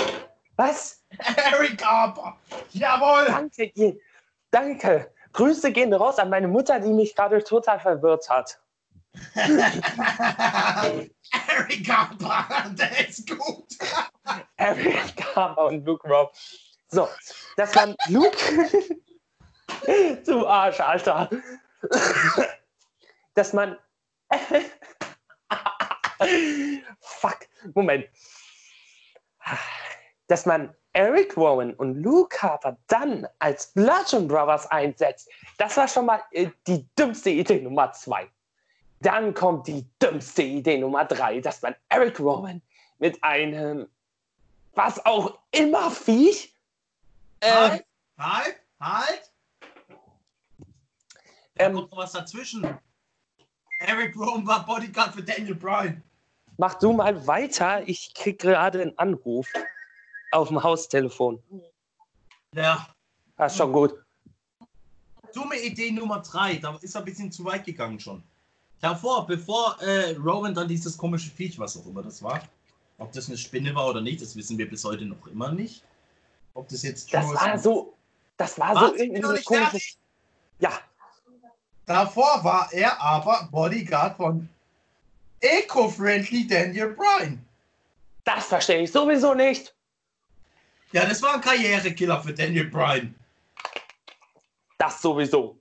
[0.56, 1.04] Was?
[1.52, 2.38] Eric Harper.
[2.70, 3.26] Jawohl.
[3.26, 4.00] Danke.
[4.50, 5.12] Danke.
[5.34, 8.58] Grüße gehen raus an meine Mutter, die mich gerade total verwirrt hat.
[11.48, 13.76] Eric Harper, der ist gut.
[14.56, 16.30] Eric Harper und Luke Rowe.
[16.88, 17.08] So,
[17.56, 18.36] das waren Luke.
[20.26, 21.28] du Arsch, Alter.
[23.34, 23.76] Dass man.
[27.00, 27.38] Fuck,
[27.74, 28.06] Moment.
[30.28, 36.06] Dass man Eric Rowan und Luke Harper dann als Bludgeon Brothers einsetzt, das war schon
[36.06, 38.30] mal äh, die dümmste Idee Nummer zwei.
[39.04, 42.62] Dann kommt die dümmste Idee Nummer drei, dass man Eric Rowan
[42.98, 43.86] mit einem
[44.72, 46.54] was auch immer Viech.
[47.40, 47.84] Äh, Halt,
[48.18, 49.32] halt, halt.
[51.54, 52.78] Da ähm, kommt noch was dazwischen.
[53.80, 56.02] Eric Rome war Bodyguard für Daniel Bryan.
[56.56, 57.86] mach du mal weiter.
[57.86, 59.52] Ich krieg gerade einen Anruf
[60.32, 61.42] auf dem Haustelefon.
[62.54, 62.88] Ja.
[63.36, 63.94] Das ist schon gut.
[65.34, 66.56] Dumme Idee Nummer drei.
[66.56, 68.22] Da ist er ein bisschen zu weit gegangen schon.
[68.84, 72.42] Davor, bevor äh, Rowan dann dieses komische Viech, was auch immer das war,
[72.98, 75.82] ob das eine Spinne war oder nicht, das wissen wir bis heute noch immer nicht.
[76.52, 77.62] Ob das jetzt Das war ist.
[77.62, 77.94] so.
[78.36, 78.90] Das war Was?
[78.90, 79.62] so irgendwie noch so nicht komisch.
[79.62, 79.96] fertig.
[80.58, 80.72] Ja,
[81.86, 84.48] Davor war er aber Bodyguard von
[85.40, 87.42] Eco-Friendly Daniel Bryan.
[88.24, 89.74] das verstehe ich sowieso nicht.
[90.92, 93.14] Ja, das war ein Karrierekiller für Daniel Bryan.
[94.76, 95.58] Das sowieso.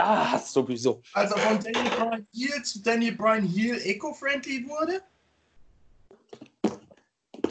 [0.00, 1.02] Das sowieso.
[1.12, 5.02] Als er von Daniel Bryan Heel zu Daniel Bryan Heel Eco-Friendly wurde.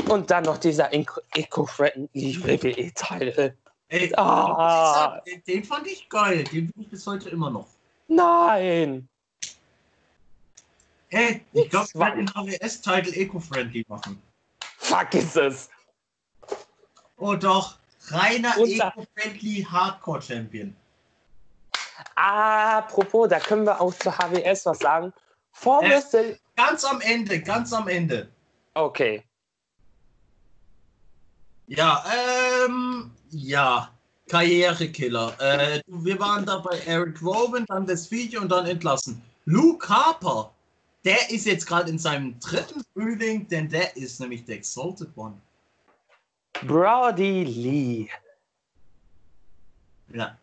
[0.10, 3.56] Und dann noch dieser Eco-Friendly WWE-Teil.
[3.90, 5.22] Ey, Ah.
[5.28, 6.44] den, den fand ich geil.
[6.46, 7.68] Den finde ich bis heute immer noch.
[8.08, 9.08] Nein.
[11.12, 14.20] Ey, ich glaube, ich werde den AWS-Titel Eco-Friendly machen.
[14.78, 15.70] Vergiss es.
[17.18, 17.78] Oh doch,
[18.08, 20.76] reiner Eco-Friendly Hardcore-Champion.
[22.16, 25.14] Apropos, da können wir auch zu HWS was sagen.
[25.52, 26.36] Vor Äh.
[26.56, 28.30] Ganz am Ende, ganz am Ende.
[28.74, 29.24] Okay.
[31.68, 32.04] Ja,
[32.66, 33.90] ähm, ja.
[34.30, 35.36] Karrierekiller.
[35.40, 39.22] Äh, wir waren da bei Eric Rowan, dann das Viech und dann entlassen.
[39.46, 40.52] Luke Harper,
[41.04, 45.36] der ist jetzt gerade in seinem dritten Frühling, denn der ist nämlich der Exalted One.
[46.66, 48.10] Brody Lee.
[50.14, 50.38] Ja.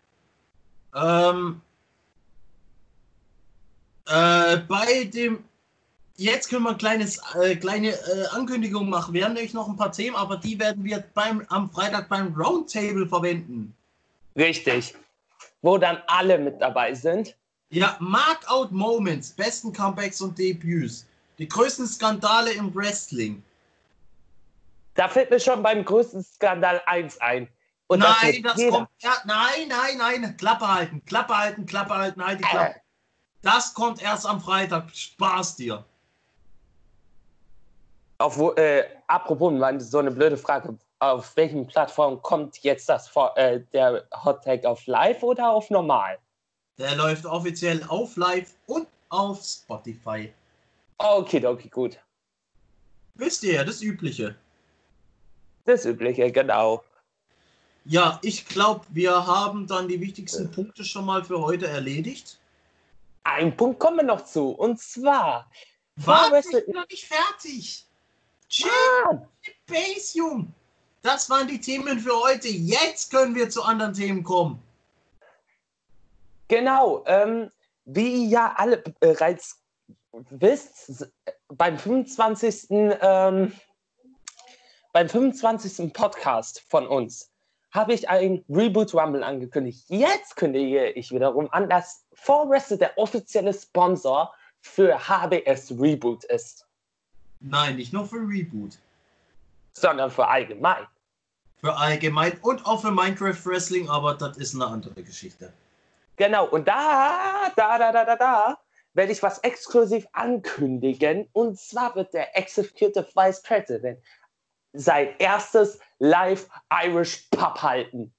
[0.97, 1.61] Ähm,
[4.09, 5.45] äh, bei dem.
[6.19, 9.13] Jetzt können wir ein kleines, äh, kleine äh, Ankündigung machen.
[9.13, 12.33] Wir haben nämlich noch ein paar Themen, aber die werden wir beim, am Freitag beim
[12.35, 13.77] Roundtable verwenden.
[14.35, 14.95] Richtig.
[15.61, 17.37] Wo dann alle mit dabei sind.
[17.69, 21.05] Ja, Markout Moments, besten Comebacks und Debüts.
[21.39, 23.43] Die größten Skandale im Wrestling.
[24.95, 27.47] Da fällt mir schon beim größten Skandal 1 ein.
[27.89, 28.89] Und das nein, das jeder- kommt.
[28.99, 30.37] Ja, nein, nein, nein.
[30.37, 32.81] Klappe halten, Klappe halten, Klappe halten, halt die Klappe.
[33.43, 34.91] Das kommt erst am Freitag.
[34.95, 35.85] Spaß dir.
[38.19, 40.77] Auf wo, äh, apropos, so eine blöde Frage.
[40.99, 46.19] Auf welchen Plattformen kommt jetzt das äh, der Hot Tag auf Live oder auf normal?
[46.79, 50.33] Der läuft offiziell auf Live und auf Spotify.
[50.99, 51.99] Okay, okay, gut.
[53.15, 54.35] Wisst ihr ja, das Übliche.
[55.67, 56.83] Das Übliche, genau.
[57.89, 62.41] Ja, ich glaube, wir haben dann die wichtigsten Punkte schon mal für heute erledigt.
[63.23, 64.51] Ein Punkt kommen wir noch zu.
[64.51, 65.49] Und zwar.
[65.97, 67.87] Wrestle- ich bin noch nicht fertig.
[69.67, 70.53] Base, Jung.
[71.03, 72.49] Das waren die Themen für heute.
[72.49, 74.61] Jetzt können wir zu anderen Themen kommen.
[76.49, 77.51] Genau, ähm,
[77.85, 79.61] wie ihr ja alle bereits
[80.31, 81.07] wisst,
[81.49, 82.67] beim 25.
[82.71, 83.53] Ähm,
[84.93, 85.93] beim 25.
[85.93, 87.31] Podcast von uns
[87.73, 89.85] habe ich ein Reboot Rumble angekündigt.
[89.89, 96.67] Jetzt kündige ich wiederum an, dass Forrest der offizielle Sponsor für HBS Reboot ist,
[97.41, 98.79] Nein, nicht nur für Reboot.
[99.73, 100.87] sondern für allgemein.
[101.57, 105.53] Für allgemein und auch für Minecraft Wrestling, aber das ist eine andere Geschichte.
[106.17, 108.59] Genau, und da, da, da, da, da, da,
[108.95, 111.29] werde ich was exklusiv ankündigen.
[111.33, 113.99] Und zwar wird der Executive Vice President
[114.79, 118.13] sein erstes Live Irish Pub halten.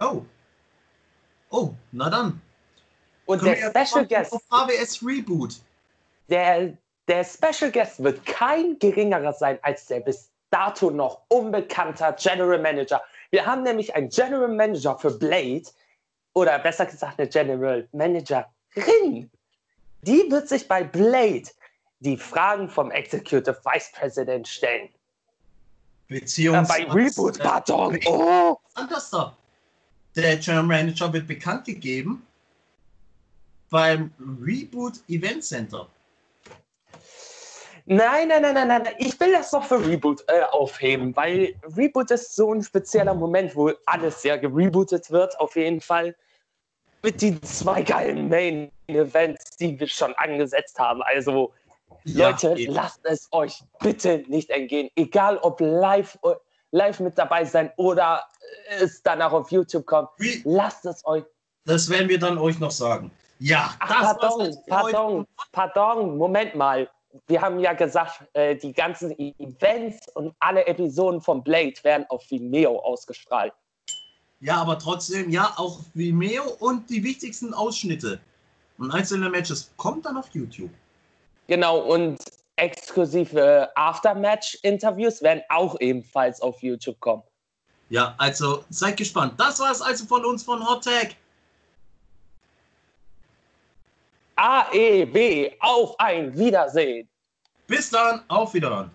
[0.00, 0.22] Oh.
[1.50, 2.40] Oh, na dann.
[3.26, 5.54] Und Können der Special Guest, Auf AWS Reboot.
[6.28, 6.76] der,
[7.08, 13.02] der Special Guest wird kein geringerer sein als der bis dato noch unbekannter General Manager.
[13.30, 15.64] Wir haben nämlich einen General Manager für Blade,
[16.34, 19.30] oder besser gesagt eine General Managerin.
[20.02, 21.48] Die wird sich bei Blade
[22.04, 24.88] die Fragen vom Executive Vice President stellen.
[26.08, 26.86] Äh, Beziehungsweise.
[26.86, 27.98] bei Reboot, pardon.
[28.06, 28.56] Oh.
[28.74, 29.36] Anders da.
[30.14, 32.24] Der General Manager wird bekannt gegeben
[33.70, 35.88] beim Reboot Event Center.
[37.86, 38.94] Nein, nein, nein, nein, nein.
[38.98, 43.54] Ich will das doch für Reboot äh, aufheben, weil Reboot ist so ein spezieller Moment,
[43.56, 46.14] wo alles ja gerebootet wird, auf jeden Fall.
[47.02, 51.02] Mit den zwei geilen Main-Events, die wir schon angesetzt haben.
[51.02, 51.52] Also,
[52.04, 52.74] Leute, eben.
[52.74, 54.90] lasst es euch bitte nicht entgehen.
[54.96, 56.18] Egal ob live,
[56.70, 58.24] live mit dabei sein oder
[58.80, 60.08] es danach auf YouTube kommt.
[60.20, 61.24] Re Lasst es euch.
[61.64, 63.10] das werden wir dann euch noch sagen.
[63.38, 66.88] Ja, Ach, pardon, pardon, pardon, Moment mal.
[67.26, 72.28] Wir haben ja gesagt, äh, die ganzen Events und alle Episoden von Blade werden auf
[72.28, 73.52] Vimeo ausgestrahlt.
[74.40, 78.20] Ja, aber trotzdem, ja, auch Vimeo und die wichtigsten Ausschnitte
[78.78, 80.70] und einzelne Matches kommt dann auf YouTube.
[81.46, 82.18] Genau, und
[82.56, 87.22] exklusive Aftermatch-Interviews werden auch ebenfalls auf YouTube kommen.
[87.90, 89.34] Ja, also seid gespannt.
[89.38, 91.14] Das war es also von uns von Hot Tag.
[94.36, 97.08] AEW, auf ein Wiedersehen.
[97.66, 98.90] Bis dann, auf Wiedersehen.